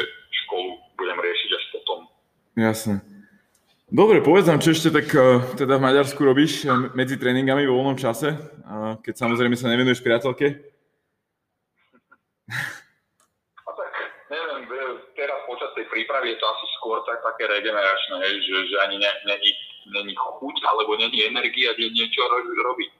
školu 0.43 0.69
budem 0.99 1.19
riešiť 1.23 1.49
až 1.55 1.63
potom. 1.71 1.99
Jasne. 2.59 2.95
Dobre, 3.93 4.25
povedz 4.25 4.49
nám, 4.49 4.57
čo 4.59 4.73
ešte 4.73 4.89
tak 4.89 5.05
uh, 5.13 5.53
teda 5.53 5.77
v 5.77 5.85
Maďarsku 5.85 6.17
robíš 6.17 6.65
uh, 6.65 6.89
medzi 6.97 7.13
tréningami 7.13 7.69
vo 7.69 7.77
voľnom 7.77 7.93
čase, 7.93 8.33
keď 9.05 9.13
samozrejme 9.13 9.53
sa 9.53 9.69
nevenuješ 9.69 10.01
priateľke? 10.01 10.49
A 13.63 13.71
tak, 13.71 13.91
neviem, 14.33 14.65
teraz 15.13 15.45
počas 15.45 15.69
tej 15.77 15.82
prípravy 15.93 16.33
je 16.33 16.41
to 16.41 16.45
asi 16.49 16.65
skôr 16.81 16.97
tak 17.05 17.21
také 17.21 17.45
regeneračné, 17.45 18.17
hej, 18.25 18.35
že, 18.41 18.55
že 18.73 18.75
ani 18.81 18.97
není, 18.97 19.51
není 19.93 20.13
chuť 20.17 20.55
alebo 20.65 20.97
není 20.97 21.21
energia, 21.29 21.69
že 21.77 21.93
niečo 21.93 22.25
robiť. 22.65 22.91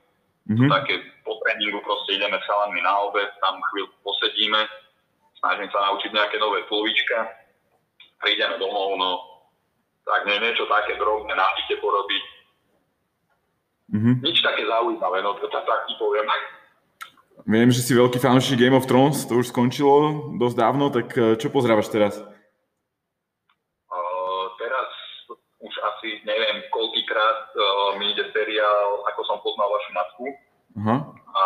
Mm-hmm. 0.43 0.67
také 0.67 0.99
po 1.23 1.39
tréningu 1.39 1.79
proste 1.87 2.19
ideme 2.19 2.35
s 2.35 2.47
na 2.83 2.93
obed, 3.07 3.31
tam 3.39 3.63
chvíľku 3.71 3.95
posedíme, 4.03 4.59
snažím 5.39 5.71
sa 5.71 5.87
naučiť 5.87 6.11
nejaké 6.11 6.35
nové 6.35 6.67
polovička, 6.67 7.31
prídeme 8.19 8.59
domov, 8.59 8.99
no 8.99 9.11
tak 10.03 10.27
nie, 10.27 10.35
niečo 10.43 10.67
také 10.67 10.99
drobné 10.99 11.31
na 11.31 11.47
porobiť. 11.79 12.23
Mm-hmm. 13.95 14.15
Nič 14.19 14.37
také 14.43 14.67
zaujímavé, 14.67 15.23
no 15.23 15.31
to 15.39 15.47
tak, 15.47 15.63
tak 15.63 15.87
ti 15.87 15.95
poviem. 15.95 16.27
Viem, 17.47 17.69
že 17.71 17.83
si 17.83 17.95
veľký 17.95 18.19
fanúšik 18.19 18.59
Game 18.59 18.77
of 18.77 18.87
Thrones, 18.87 19.25
to 19.25 19.39
už 19.39 19.51
skončilo 19.51 20.31
dosť 20.39 20.55
dávno, 20.59 20.91
tak 20.91 21.07
eh, 21.15 21.35
čo 21.39 21.51
pozrávaš 21.51 21.87
teraz? 21.87 22.19
Uh, 23.87 24.45
teraz 24.59 24.89
už 25.59 25.73
asi 26.03 26.19
neviem, 26.27 26.67
koľkýkrát 26.67 27.55
uh, 27.55 27.63
mi 27.95 28.11
ide 28.11 28.27
seriál, 28.35 29.07
ako 29.07 29.21
som 29.23 29.39
poznal 29.39 29.71
vašu 29.71 29.91
matku. 29.95 30.25
Uh-huh. 30.75 30.99
A 31.31 31.43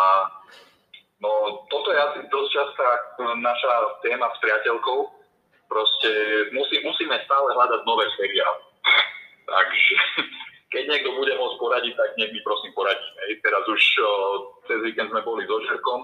no, 1.22 1.62
toto 1.70 1.94
je 1.94 1.98
asi 2.02 2.18
dosť 2.26 2.50
častá 2.50 2.88
naša 3.38 4.02
téma 4.02 4.26
s 4.34 4.38
priateľkou, 4.42 4.98
proste 5.70 6.10
musí, 6.50 6.82
musíme 6.82 7.14
stále 7.22 7.54
hľadať 7.54 7.86
nové 7.86 8.10
seriály. 8.18 8.62
Takže 9.54 9.94
keď 10.74 10.82
niekto 10.90 11.14
bude 11.14 11.38
môcť 11.38 11.56
poradiť, 11.62 11.94
tak 11.94 12.10
nech 12.18 12.34
mi 12.34 12.42
prosím 12.42 12.74
poradí. 12.74 13.06
Hej. 13.22 13.38
Teraz 13.46 13.62
už 13.62 13.82
o, 14.02 14.10
cez 14.66 14.82
víkend 14.82 15.14
sme 15.14 15.22
boli 15.22 15.46
so 15.46 15.62
Žerkom 15.70 16.02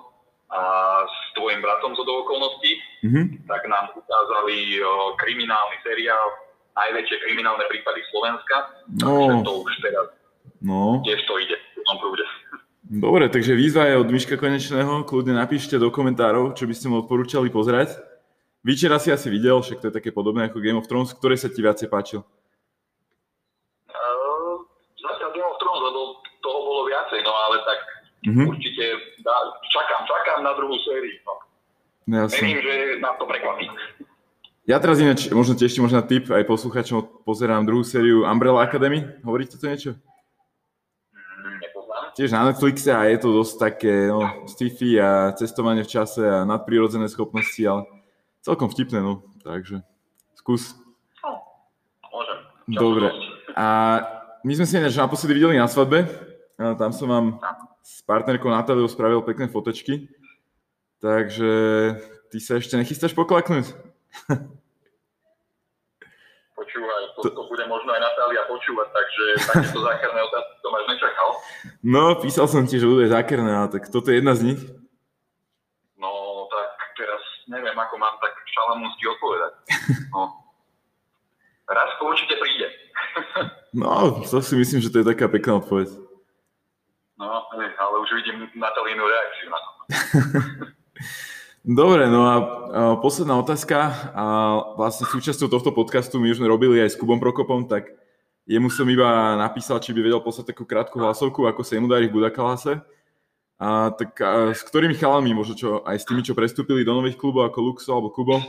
a 0.54 0.62
s 1.02 1.16
tvojim 1.34 1.58
bratom 1.58 1.98
zo 1.98 2.06
do 2.06 2.22
okolností, 2.22 2.78
mm-hmm. 3.02 3.50
tak 3.50 3.66
nám 3.66 3.90
ukázali 3.98 4.78
o, 4.78 5.18
kriminálny 5.18 5.82
seriál 5.82 6.43
najväčšie 6.74 7.16
kriminálne 7.22 7.64
prípady 7.70 8.02
Slovenska. 8.10 8.56
No. 8.98 9.42
To 9.46 9.62
už 9.62 9.72
teraz 9.78 10.06
no. 10.58 11.00
tiež 11.06 11.22
to 11.24 11.34
ide 11.38 11.56
v 11.56 11.82
tom 11.86 11.96
prúde. 12.02 12.26
Dobre, 12.84 13.32
takže 13.32 13.56
výzva 13.56 13.88
je 13.88 13.96
od 13.96 14.08
Miška 14.12 14.36
Konečného. 14.36 15.08
Kľudne 15.08 15.34
napíšte 15.40 15.80
do 15.80 15.88
komentárov, 15.88 16.52
čo 16.52 16.68
by 16.68 16.74
ste 16.76 16.92
mu 16.92 17.00
odporúčali 17.00 17.48
pozrieť. 17.48 17.96
Vyčera 18.60 19.00
si 19.00 19.08
asi 19.08 19.32
videl, 19.32 19.60
však 19.60 19.80
to 19.80 19.88
je 19.88 19.96
také 19.96 20.12
podobné 20.12 20.48
ako 20.48 20.60
Game 20.60 20.76
of 20.76 20.88
Thrones. 20.88 21.16
Ktoré 21.16 21.36
sa 21.36 21.48
ti 21.48 21.64
viacej 21.64 21.88
páčil? 21.88 22.20
Uh, 23.88 24.68
zatiaľ 25.00 25.30
Game 25.32 25.48
of 25.48 25.56
Thrones, 25.60 25.80
lebo 25.80 26.00
toho 26.44 26.60
bolo 26.60 26.82
viacej, 26.92 27.24
no 27.24 27.32
ale 27.32 27.56
tak 27.64 27.78
mm-hmm. 28.28 28.46
určite 28.52 28.84
dá, 29.24 29.36
čakám, 29.72 30.02
čakám 30.04 30.38
na 30.44 30.52
druhú 30.56 30.76
sériu. 30.84 31.16
No. 31.24 31.34
Jasne. 32.04 32.36
Verím, 32.36 32.60
že 32.60 32.74
nás 33.00 33.16
to 33.16 33.24
prekvapí. 33.24 33.64
Ja 34.64 34.80
teraz 34.80 34.96
ináč, 34.96 35.28
možno 35.28 35.52
tiež 35.52 35.76
možná 35.76 36.00
tip 36.00 36.32
aj 36.32 36.48
poslucháčom, 36.48 37.04
pozerám 37.28 37.68
druhú 37.68 37.84
sériu 37.84 38.24
Umbrella 38.24 38.64
Academy. 38.64 39.04
Hovoríte 39.20 39.60
to 39.60 39.68
niečo? 39.68 39.92
Tiež 42.16 42.32
na 42.32 42.48
Netflixe 42.48 42.88
a 42.88 43.04
je 43.04 43.20
to 43.20 43.28
dosť 43.44 43.54
také 43.60 44.08
no, 44.08 44.24
sci-fi 44.48 44.96
a 44.96 45.36
cestovanie 45.36 45.84
v 45.84 45.92
čase 45.92 46.24
a 46.24 46.48
nadprirodzené 46.48 47.12
schopnosti, 47.12 47.60
ale 47.60 47.84
celkom 48.40 48.72
vtipné, 48.72 49.04
no. 49.04 49.28
Takže 49.44 49.84
skús. 50.32 50.72
No, 51.20 51.44
môžem. 52.08 52.38
Čo 52.72 52.78
Dobre. 52.80 53.12
A 53.52 53.66
my 54.48 54.52
sme 54.56 54.64
si 54.64 54.80
ináč 54.80 54.96
naposledy 54.96 55.44
videli 55.44 55.60
na 55.60 55.68
svadbe. 55.68 56.08
A 56.56 56.72
tam 56.72 56.88
som 56.88 57.12
vám 57.12 57.26
s 57.84 58.00
partnerkou 58.00 58.48
Natáliou 58.48 58.88
spravil 58.88 59.20
pekné 59.20 59.44
fotečky. 59.52 60.08
Takže 61.04 61.52
ty 62.32 62.38
sa 62.40 62.56
ešte 62.56 62.80
nechystáš 62.80 63.12
poklaknúť? 63.12 63.92
Počúvaj, 66.58 67.02
to, 67.18 67.28
to 67.34 67.42
bude 67.50 67.64
možno 67.66 67.90
aj 67.92 68.00
Natália 68.00 68.43
počúvať, 68.54 68.88
takže 68.94 69.22
takéto 69.50 69.80
zákerné 69.82 70.20
otázky 70.22 70.54
to 70.62 70.68
máš 70.70 70.84
nečakal. 70.86 71.28
No, 71.82 72.02
písal 72.22 72.46
som 72.46 72.62
ti, 72.62 72.78
že 72.78 72.86
bude 72.86 73.10
zákerné, 73.10 73.50
ale 73.50 73.68
tak 73.74 73.90
toto 73.90 74.14
je 74.14 74.22
jedna 74.22 74.38
z 74.38 74.54
nich. 74.54 74.60
No, 75.98 76.10
tak 76.46 76.70
teraz 76.94 77.22
neviem, 77.50 77.74
ako 77.74 77.94
mám 77.98 78.14
tak 78.22 78.32
šalamúnsky 78.46 79.04
odpovedať. 79.10 79.52
No. 80.14 80.22
Raz 81.66 81.90
to 81.98 82.06
určite 82.06 82.38
príde. 82.38 82.68
no, 83.82 84.22
to 84.22 84.38
si 84.38 84.54
myslím, 84.54 84.78
že 84.78 84.92
to 84.92 85.02
je 85.02 85.10
taká 85.10 85.26
pekná 85.26 85.58
odpoveď. 85.58 85.90
No, 87.18 87.46
ale 87.56 87.94
už 87.98 88.10
vidím 88.22 88.46
Natalínu 88.54 89.02
reakciu 89.02 89.48
na 89.50 89.58
to. 89.58 89.70
Dobre, 91.64 92.12
no 92.12 92.28
a, 92.28 92.36
a 92.36 92.40
posledná 93.00 93.40
otázka. 93.40 94.12
A 94.12 94.24
vlastne 94.76 95.08
súčasťou 95.08 95.48
tohto 95.48 95.72
podcastu 95.72 96.20
my 96.20 96.28
už 96.28 96.44
sme 96.44 96.52
robili 96.52 96.76
aj 96.84 96.92
s 96.92 96.98
Kubom 97.00 97.16
Prokopom, 97.16 97.64
tak 97.64 97.88
jemu 98.44 98.68
som 98.68 98.84
iba 98.88 99.36
napísal, 99.40 99.80
či 99.80 99.96
by 99.96 100.00
vedel 100.04 100.20
poslať 100.20 100.52
takú 100.52 100.68
krátku 100.68 101.00
hlasovku, 101.00 101.48
ako 101.48 101.64
sa 101.64 101.76
jemu 101.76 101.88
darí 101.88 102.08
v 102.08 102.20
Budakalase. 102.20 102.80
A 103.56 103.94
tak 103.94 104.18
a 104.20 104.52
s 104.52 104.60
ktorými 104.66 104.98
chalami, 104.98 105.32
možno 105.32 105.54
čo, 105.56 105.80
aj 105.86 105.96
s 106.02 106.04
tými, 106.04 106.20
čo 106.20 106.36
prestúpili 106.36 106.84
do 106.84 106.92
nových 106.92 107.16
klubov 107.16 107.48
ako 107.48 107.58
Luxo 107.62 107.90
alebo 107.94 108.12
Kubo? 108.12 108.42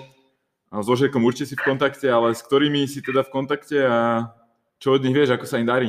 A 0.73 0.81
s 0.81 0.87
Ožekom 0.91 1.23
určite 1.23 1.53
si 1.53 1.55
v 1.55 1.63
kontakte, 1.63 2.09
ale 2.09 2.35
s 2.35 2.43
ktorými 2.43 2.83
si 2.89 2.99
teda 2.99 3.23
v 3.23 3.31
kontakte 3.31 3.85
a 3.85 4.27
čo 4.81 4.97
od 4.97 5.01
nich 5.05 5.15
vieš, 5.15 5.31
ako 5.31 5.45
sa 5.47 5.61
im 5.61 5.69
darí? 5.69 5.87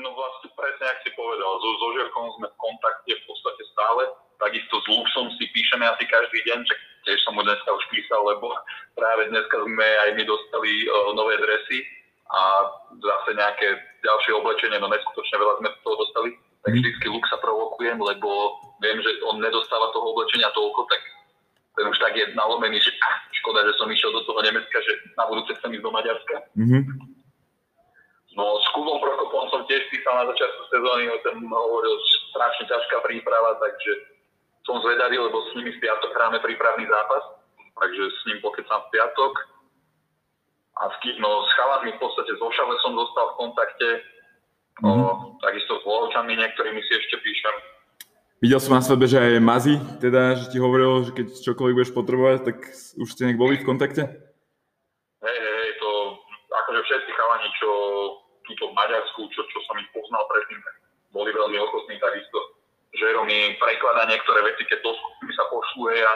No 0.00 0.08
vlastne 0.16 0.48
presne, 0.56 0.86
ak 0.88 1.04
si 1.04 1.10
povedal, 1.12 1.50
so 1.60 1.70
Zožerkom 1.76 2.26
sme 2.40 2.48
v 2.48 2.56
kontakte 2.56 3.12
v 3.12 3.24
podstate 3.28 3.62
stále, 3.74 4.02
takisto 4.40 4.80
s 4.80 4.86
Luxom 4.88 5.28
si 5.36 5.44
píšeme 5.52 5.84
asi 5.84 6.08
každý 6.08 6.40
deň, 6.48 6.58
čak 6.64 6.78
tiež 7.06 7.18
som 7.24 7.36
mu 7.36 7.42
dneska 7.44 7.68
už 7.70 7.84
písal, 7.92 8.20
lebo 8.24 8.52
práve 8.96 9.28
dneska 9.32 9.56
sme 9.56 9.86
aj 10.06 10.10
my 10.16 10.22
dostali 10.24 10.70
uh, 10.86 11.14
nové 11.16 11.38
dresy 11.40 11.84
a 12.30 12.40
zase 12.94 13.30
nejaké 13.34 13.68
ďalšie 14.00 14.32
oblečenie, 14.38 14.78
no 14.78 14.88
neskutočne 14.88 15.36
veľa 15.40 15.54
sme 15.60 15.68
toho 15.82 15.96
dostali 15.98 16.30
tak 16.60 16.76
vždycky 16.76 17.06
Luk 17.08 17.24
sa 17.28 17.40
provokujem, 17.40 17.96
lebo 17.96 18.28
viem, 18.84 19.00
že 19.00 19.10
on 19.24 19.40
nedostáva 19.40 19.92
toho 19.96 20.12
oblečenia 20.12 20.52
toľko, 20.52 20.84
tak 20.92 21.00
ten 21.76 21.88
už 21.88 21.96
tak 21.96 22.12
je 22.12 22.26
nalomený, 22.36 22.76
že 22.76 22.92
škoda, 23.40 23.64
že 23.64 23.76
som 23.80 23.88
išiel 23.88 24.12
do 24.12 24.22
toho 24.28 24.40
Nemecka, 24.44 24.76
že 24.84 24.92
na 25.16 25.24
budúce 25.24 25.56
chcem 25.56 25.72
ísť 25.72 25.84
do 25.84 25.92
Maďarska. 25.92 26.36
Mm-hmm. 26.56 26.82
No 28.38 28.44
s 28.62 28.66
Kubom 28.76 29.02
Prokopom 29.02 29.50
som 29.50 29.66
tiež 29.66 29.88
písal 29.90 30.22
na 30.22 30.28
začiatku 30.30 30.62
sezóny, 30.70 31.10
o 31.10 31.18
tom 31.24 31.42
hovoril 31.50 31.96
strašne 32.30 32.68
ťažká 32.68 33.02
príprava, 33.02 33.58
takže 33.58 33.92
som 34.70 34.78
zvedavý, 34.86 35.18
lebo 35.18 35.42
s 35.50 35.58
nimi 35.58 35.74
v 35.74 35.82
piatok 35.82 36.14
hráme 36.14 36.38
prípravný 36.38 36.86
zápas, 36.86 37.42
takže 37.74 38.02
s 38.06 38.20
ním 38.30 38.38
pokecám 38.38 38.86
v 38.86 38.92
piatok. 38.94 39.32
A 40.78 40.94
s, 40.94 40.96
kým, 41.02 41.18
no, 41.18 41.42
s 41.42 41.50
chalami 41.58 41.90
v 41.90 41.98
podstate 41.98 42.30
so 42.38 42.46
Šale 42.54 42.78
som 42.78 42.94
zostal 42.94 43.26
v 43.34 43.38
kontakte, 43.42 43.88
Mm-hmm. 44.80 45.44
takisto 45.44 45.76
s 45.76 45.84
Volovčanmi 45.84 46.40
niektorými 46.40 46.80
si 46.80 46.92
ešte 46.96 47.20
píšem. 47.20 47.54
Videl 48.40 48.56
som 48.56 48.72
na 48.72 48.80
svadbe, 48.80 49.04
že 49.04 49.20
aj 49.20 49.44
Mazi, 49.44 49.76
teda, 50.00 50.40
že 50.40 50.48
ti 50.48 50.56
hovoril, 50.56 51.04
že 51.04 51.12
keď 51.12 51.26
čokoľvek 51.44 51.76
budeš 51.76 51.92
potrebovať, 51.92 52.38
tak 52.48 52.56
už 52.96 53.08
ste 53.12 53.28
nejak 53.28 53.36
boli 53.36 53.60
v 53.60 53.68
kontakte? 53.68 54.08
Hej, 55.20 55.36
hej, 55.36 55.56
hej, 55.60 55.72
to 55.76 55.90
akože 56.48 56.80
všetci 56.80 57.10
chalani, 57.12 57.48
čo 57.60 57.70
túto 58.48 58.72
v 58.72 58.76
Maďarsku, 58.80 59.20
čo, 59.36 59.44
čo 59.52 59.58
som 59.68 59.76
ich 59.76 59.92
poznal 59.92 60.24
predtým, 60.32 60.56
boli 61.12 61.28
veľmi 61.28 61.60
ochotní 61.60 62.00
takisto. 62.00 62.38
Žero 62.90 63.22
mi 63.22 63.54
prekladá 63.62 64.02
niektoré 64.10 64.42
veci, 64.42 64.66
keď 64.66 64.82
do 64.82 64.90
skupiny 64.98 65.30
sa 65.38 65.46
pošluje 65.46 66.02
a 66.02 66.14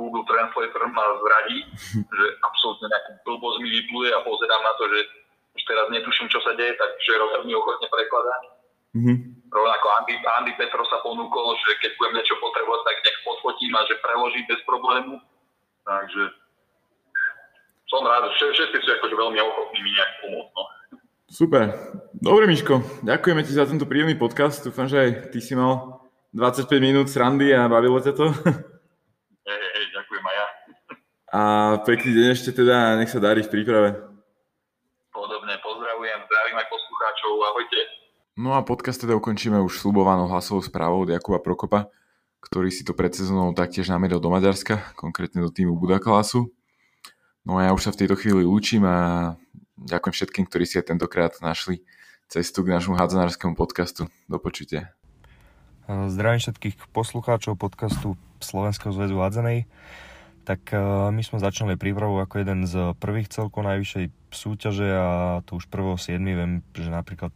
Google 0.00 0.24
Translator 0.24 0.88
ma 0.88 1.04
zradí, 1.20 1.58
že 1.92 2.24
absolútne 2.40 2.88
nejakú 2.88 3.10
blbosť 3.28 3.58
mi 3.60 3.68
vypluje 3.68 4.10
a 4.16 4.24
pozerám 4.24 4.62
na 4.64 4.72
to, 4.80 4.88
že 4.88 4.98
už 5.56 5.62
teraz 5.68 5.86
netuším, 5.92 6.32
čo 6.32 6.40
sa 6.40 6.56
deje, 6.56 6.72
tak 6.80 6.90
že 7.04 7.20
veľmi 7.20 7.52
ochotne 7.52 7.88
prekladá. 7.92 8.36
Mm-hmm. 8.96 9.16
Rovnako 9.52 9.86
Andy, 10.00 10.14
Andy 10.24 10.52
Petro 10.56 10.84
sa 10.88 11.04
ponúkol, 11.04 11.52
že 11.60 11.84
keď 11.84 11.90
budem 12.00 12.16
niečo 12.16 12.36
potrebovať, 12.40 12.80
tak 12.88 12.96
nech 13.04 13.18
podfotím 13.20 13.72
a 13.76 13.84
že 13.84 14.00
preloží 14.00 14.40
bez 14.48 14.60
problému. 14.64 15.20
Takže 15.84 16.22
som 17.92 18.02
rád, 18.08 18.32
že 18.40 18.56
všetci 18.56 18.76
sú 18.82 18.88
akože 18.88 19.14
veľmi 19.14 19.38
ochotní 19.38 19.78
mi 19.84 19.90
nejak 19.92 20.12
pomôcť. 20.24 20.52
No. 20.56 20.64
Super. 21.28 21.66
Dobre, 22.16 22.48
Miško, 22.48 23.04
ďakujeme 23.04 23.44
ti 23.44 23.52
za 23.52 23.68
tento 23.68 23.84
príjemný 23.84 24.16
podcast. 24.16 24.64
Dúfam, 24.64 24.88
že 24.88 24.96
aj 24.96 25.10
ty 25.30 25.44
si 25.44 25.52
mal 25.52 26.05
25 26.36 26.68
minút 26.84 27.08
srandy 27.08 27.48
a 27.56 27.64
bavilo 27.64 27.96
ťa 27.96 28.12
to. 28.12 28.28
Hej, 29.48 29.62
hej, 29.72 29.86
ďakujem 29.88 30.24
aj 30.28 30.36
ja. 30.36 30.46
A 31.32 31.40
pekný 31.80 32.10
deň 32.12 32.26
ešte 32.36 32.52
teda, 32.52 33.00
nech 33.00 33.08
sa 33.08 33.16
darí 33.16 33.40
v 33.40 33.48
príprave. 33.48 33.96
Podobne, 35.16 35.56
pozdravujem, 35.64 36.20
zdravím 36.28 36.56
aj 36.60 36.66
poslucháčov, 36.68 37.30
ahojte. 37.40 37.80
No 38.36 38.52
a 38.52 38.60
podcast 38.60 39.00
teda 39.00 39.16
ukončíme 39.16 39.56
už 39.64 39.80
slubovanou 39.80 40.28
hlasovou 40.28 40.60
správou 40.60 41.08
od 41.08 41.10
Jakuba 41.16 41.40
Prokopa, 41.40 41.88
ktorý 42.44 42.68
si 42.68 42.84
to 42.84 42.92
pred 42.92 43.16
sezónou 43.16 43.56
taktiež 43.56 43.88
nameril 43.88 44.20
do 44.20 44.28
Maďarska, 44.28 44.92
konkrétne 44.92 45.40
do 45.40 45.48
týmu 45.48 45.80
Budaklasu. 45.80 46.52
No 47.48 47.56
a 47.56 47.64
ja 47.64 47.72
už 47.72 47.80
sa 47.80 47.96
v 47.96 48.04
tejto 48.04 48.20
chvíli 48.20 48.44
lúčim 48.44 48.84
a 48.84 49.32
ďakujem 49.80 50.12
všetkým, 50.12 50.44
ktorí 50.52 50.68
si 50.68 50.76
aj 50.76 50.92
tentokrát 50.92 51.32
našli 51.40 51.80
cestu 52.28 52.60
k 52.60 52.76
nášmu 52.76 52.92
hádzanárskému 52.92 53.56
podcastu. 53.56 54.04
Do 54.28 54.36
počutia. 54.36 54.95
Zdravím 55.86 56.42
všetkých 56.42 56.90
poslucháčov 56.90 57.54
podcastu 57.54 58.18
Slovenského 58.42 58.90
zväzu 58.90 59.22
hádzanej. 59.22 59.70
Tak 60.42 60.74
e, 60.74 60.82
my 61.14 61.22
sme 61.22 61.38
začali 61.38 61.78
prípravu 61.78 62.18
ako 62.18 62.42
jeden 62.42 62.66
z 62.66 62.90
prvých 62.98 63.30
celkov 63.30 63.62
najvyššej 63.62 64.10
súťaže 64.34 64.88
a 64.90 65.06
to 65.46 65.62
už 65.62 65.70
1.7. 65.70 66.18
Viem, 66.26 66.66
že 66.74 66.90
napríklad 66.90 67.30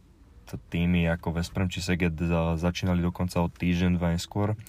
týmy 0.67 1.07
ako 1.15 1.39
Vesprem 1.39 1.71
či 1.71 1.79
Seged 1.79 2.11
začínali 2.59 2.99
dokonca 2.99 3.39
od 3.39 3.55
týždeň, 3.55 3.95
dva 3.95 4.19
neskôr. 4.19 4.59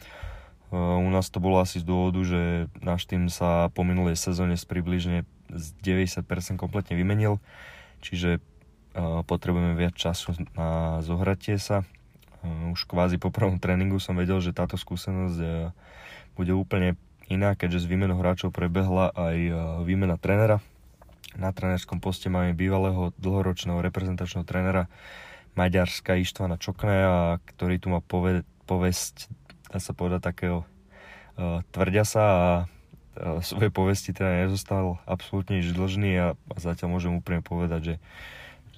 U 0.71 1.09
nás 1.11 1.27
to 1.35 1.42
bolo 1.42 1.59
asi 1.59 1.83
z 1.83 1.85
dôvodu, 1.90 2.23
že 2.23 2.71
náš 2.87 3.11
tým 3.11 3.27
sa 3.27 3.66
po 3.75 3.83
minulej 3.83 4.14
sezóne 4.14 4.55
z 4.55 4.62
približne 4.62 5.27
z 5.51 5.66
90% 5.83 6.23
kompletne 6.55 6.95
vymenil, 6.95 7.42
čiže 7.99 8.38
potrebujeme 9.27 9.75
viac 9.75 9.99
času 9.99 10.38
na 10.55 11.03
zohratie 11.03 11.59
sa. 11.59 11.83
Už 12.44 12.85
kvázi 12.90 13.22
po 13.22 13.31
prvom 13.31 13.62
tréningu 13.62 14.02
som 14.02 14.18
vedel, 14.18 14.42
že 14.42 14.57
táto 14.57 14.74
skúsenosť 14.74 15.70
bude 16.35 16.52
úplne 16.57 16.98
iná, 17.31 17.55
keďže 17.55 17.87
z 17.87 17.90
výmenou 17.94 18.18
hráčov 18.18 18.50
prebehla 18.50 19.14
aj 19.14 19.37
výmena 19.87 20.18
trénera. 20.18 20.59
Na 21.38 21.55
trénerskom 21.55 22.02
poste 22.02 22.28
máme 22.28 22.52
bývalého 22.52 23.16
dlhoročného 23.16 23.81
reprezentačného 23.81 24.44
trénera 24.44 24.92
Maďarska 25.57 26.16
Ištvana 26.20 26.61
Čokneja, 26.61 27.40
ktorý 27.57 27.76
tu 27.81 27.88
má 27.92 28.00
poved- 28.05 28.44
povesť, 28.64 29.28
dá 29.68 29.81
sa 29.81 29.92
povedať, 29.92 30.33
takého 30.33 30.64
uh, 30.64 31.61
tvrdia 31.72 32.05
sa 32.05 32.24
a 32.24 32.48
uh, 33.20 33.40
svoje 33.44 33.68
povesti 33.72 34.16
teda 34.16 34.48
nezostal 34.48 35.00
absolútne 35.05 35.61
nič 35.61 35.72
dlžný 35.72 36.12
a, 36.20 36.26
zatiaľ 36.57 36.96
môžem 36.96 37.12
úplne 37.16 37.44
povedať, 37.44 37.81
že, 37.81 37.96
že 37.96 37.96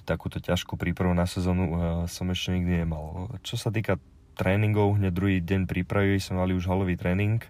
takúto 0.05 0.39
ťažkú 0.39 0.77
prípravu 0.77 1.17
na 1.17 1.25
sezónu 1.25 1.65
uh, 1.67 1.75
som 2.07 2.29
ešte 2.29 2.55
nikdy 2.55 2.85
nemal. 2.85 3.33
Čo 3.41 3.57
sa 3.57 3.73
týka 3.73 3.97
tréningov, 4.37 5.01
hneď 5.01 5.13
druhý 5.13 5.37
deň 5.41 5.67
prípravy 5.67 6.21
sme 6.21 6.45
mali 6.45 6.53
už 6.53 6.69
halový 6.69 7.01
tréning, 7.01 7.41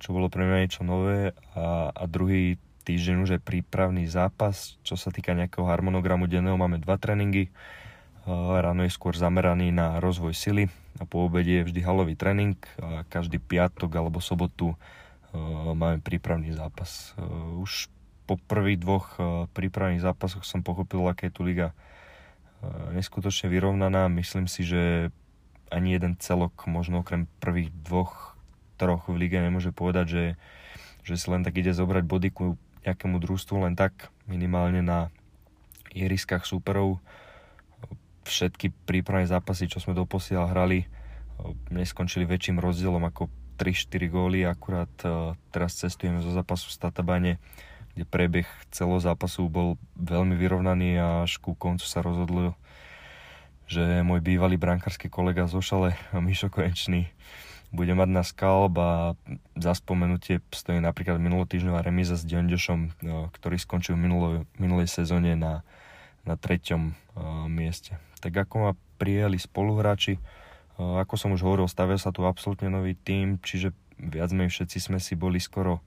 čo 0.00 0.16
bolo 0.16 0.32
pre 0.32 0.48
mňa 0.48 0.58
niečo 0.64 0.82
nové 0.82 1.36
a, 1.54 1.92
a 1.92 2.04
druhý 2.08 2.56
týždeň 2.88 3.16
už 3.22 3.30
je 3.36 3.40
prípravný 3.40 4.10
zápas. 4.10 4.80
Čo 4.82 4.98
sa 4.98 5.14
týka 5.14 5.36
nejakého 5.36 5.68
harmonogramu 5.68 6.26
denného, 6.26 6.58
máme 6.58 6.82
dva 6.82 6.98
tréningy 6.98 7.52
Ráno 8.26 8.86
je 8.86 8.94
skôr 8.94 9.18
zameraný 9.18 9.74
na 9.74 9.98
rozvoj 9.98 10.30
sily 10.30 10.70
a 11.00 11.02
po 11.02 11.26
obede 11.26 11.62
je 11.62 11.66
vždy 11.66 11.80
halový 11.82 12.14
tréning 12.14 12.54
a 12.78 13.02
každý 13.10 13.42
piatok 13.42 13.90
alebo 13.98 14.22
sobotu 14.22 14.78
máme 15.74 15.98
prípravný 15.98 16.54
zápas. 16.54 17.18
Už 17.58 17.90
po 18.24 18.38
prvých 18.38 18.78
dvoch 18.80 19.18
prípravných 19.52 20.02
zápasoch 20.02 20.46
som 20.46 20.62
pochopil, 20.62 21.02
aká 21.06 21.28
je 21.28 21.34
tu 21.34 21.42
liga 21.42 21.74
neskutočne 22.94 23.50
vyrovnaná. 23.50 24.06
Myslím 24.06 24.46
si, 24.46 24.62
že 24.62 25.10
ani 25.72 25.96
jeden 25.96 26.14
celok, 26.20 26.68
možno 26.70 27.02
okrem 27.02 27.26
prvých 27.42 27.74
dvoch, 27.82 28.38
troch 28.78 29.08
v 29.10 29.26
lige 29.26 29.38
nemôže 29.40 29.74
povedať, 29.74 30.06
že, 30.06 30.24
že 31.02 31.14
si 31.18 31.26
len 31.30 31.42
tak 31.42 31.58
ide 31.58 31.74
zobrať 31.74 32.04
body 32.06 32.28
ku 32.30 32.54
nejakému 32.82 33.18
družstvu, 33.22 33.62
len 33.62 33.74
tak 33.74 34.10
minimálne 34.26 34.82
na 34.82 35.10
ihriskách 35.94 36.46
súperov 36.46 37.02
všetky 38.22 38.70
prípravné 38.86 39.26
zápasy, 39.26 39.66
čo 39.66 39.82
sme 39.82 39.98
doposiaľ 39.98 40.54
hrali, 40.54 40.86
neskončili 41.74 42.22
väčším 42.22 42.62
rozdielom 42.62 43.02
ako 43.02 43.26
3-4 43.58 44.06
góly. 44.06 44.46
Akurát 44.46 44.90
teraz 45.50 45.74
cestujeme 45.74 46.22
zo 46.22 46.30
zápasu 46.30 46.70
v 46.70 46.76
Statabane, 46.78 47.32
kde 47.94 48.04
prebeh 48.08 48.48
celého 48.72 49.00
zápasu 49.00 49.48
bol 49.48 49.76
veľmi 49.96 50.36
vyrovnaný 50.36 50.96
až 51.24 51.38
ku 51.38 51.52
koncu 51.52 51.84
sa 51.84 52.00
rozhodlo, 52.00 52.56
že 53.68 54.04
môj 54.04 54.20
bývalý 54.20 54.56
brankársky 54.56 55.12
kolega 55.12 55.48
z 55.48 55.60
Ošale, 55.60 55.90
Mišo 56.16 56.52
Konečný, 56.52 57.08
bude 57.72 57.96
mať 57.96 58.08
na 58.12 58.20
skalb 58.20 58.76
a 58.76 59.16
za 59.56 59.72
spomenutie 59.72 60.44
stojí 60.52 60.76
napríklad 60.76 61.16
minulotýždňová 61.16 61.80
remíza 61.80 62.20
s 62.20 62.28
Dionďošom, 62.28 63.00
ktorý 63.32 63.56
skončil 63.56 63.96
v 63.96 64.44
minulej, 64.60 64.88
sezóne 64.92 65.32
na, 65.40 65.64
na 66.28 66.36
treťom 66.36 66.92
mieste 67.48 67.96
tak 68.22 68.46
ako 68.46 68.54
ma 68.62 68.72
prijeli 69.02 69.34
spoluhráči. 69.34 70.14
E, 70.14 70.20
ako 70.78 71.18
som 71.18 71.34
už 71.34 71.42
hovoril, 71.42 71.66
stavia 71.66 71.98
sa 71.98 72.14
tu 72.14 72.22
absolútne 72.22 72.70
nový 72.70 72.94
tím, 72.94 73.42
čiže 73.42 73.74
viac 73.98 74.30
menej 74.30 74.54
všetci 74.54 74.78
sme 74.78 75.02
si 75.02 75.18
boli 75.18 75.42
skoro 75.42 75.82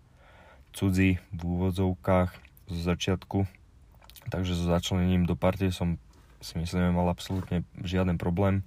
cudzí 0.76 1.18
v 1.32 1.42
úvodzovkách 1.42 2.30
zo 2.70 2.80
začiatku. 2.84 3.48
Takže 4.30 4.54
so 4.54 4.68
začlenením 4.68 5.24
do 5.24 5.40
partie 5.40 5.72
som 5.72 5.98
si 6.44 6.60
myslím, 6.62 6.94
mal 6.94 7.10
absolútne 7.10 7.66
žiaden 7.82 8.20
problém. 8.22 8.62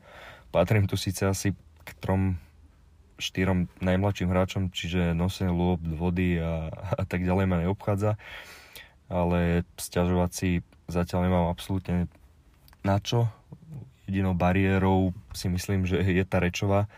Patrím 0.51 0.89
tu 0.89 0.97
síce 0.97 1.29
asi 1.29 1.55
k 1.85 1.91
trom 2.03 2.41
štyrom 3.19 3.71
najmladším 3.83 4.31
hráčom, 4.31 4.63
čiže 4.71 5.15
nosenie 5.15 5.51
lôb, 5.51 5.83
vody 5.83 6.39
a, 6.39 6.71
a 6.73 7.03
tak 7.05 7.27
ďalej 7.27 7.47
ma 7.47 7.61
neobchádza. 7.63 8.17
Ale 9.11 9.69
sťažovať 9.79 10.31
si 10.33 10.49
zatiaľ 10.91 11.29
nemám 11.29 11.47
absolútne 11.51 12.09
na 12.87 12.99
čo 13.03 13.29
jedinou 14.09 14.33
bariérou 14.33 15.13
si 15.37 15.53
myslím, 15.53 15.85
že 15.85 16.01
je 16.01 16.25
tá 16.25 16.41
rečová, 16.41 16.89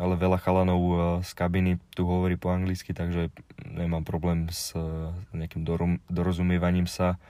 ale 0.00 0.16
veľa 0.16 0.40
chalanov 0.40 0.80
eh, 0.80 0.98
z 1.20 1.30
kabiny 1.36 1.76
tu 1.92 2.08
hovorí 2.08 2.40
po 2.40 2.48
anglicky, 2.48 2.96
takže 2.96 3.28
nemám 3.68 4.08
problém 4.08 4.48
s 4.48 4.72
eh, 4.72 4.82
nejakým 5.36 5.62
dorozumievaním 6.08 6.88
sa 6.88 7.20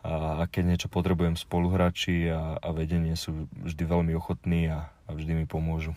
a 0.00 0.48
keď 0.48 0.64
niečo 0.64 0.88
potrebujem 0.88 1.36
spoluhráči 1.36 2.32
a, 2.32 2.56
a 2.56 2.68
vedenie 2.72 3.12
sú 3.20 3.44
vždy 3.60 3.84
veľmi 3.84 4.16
ochotní 4.16 4.72
a, 4.72 4.88
a 5.04 5.10
vždy 5.12 5.36
mi 5.36 5.44
pomôžu. 5.44 5.92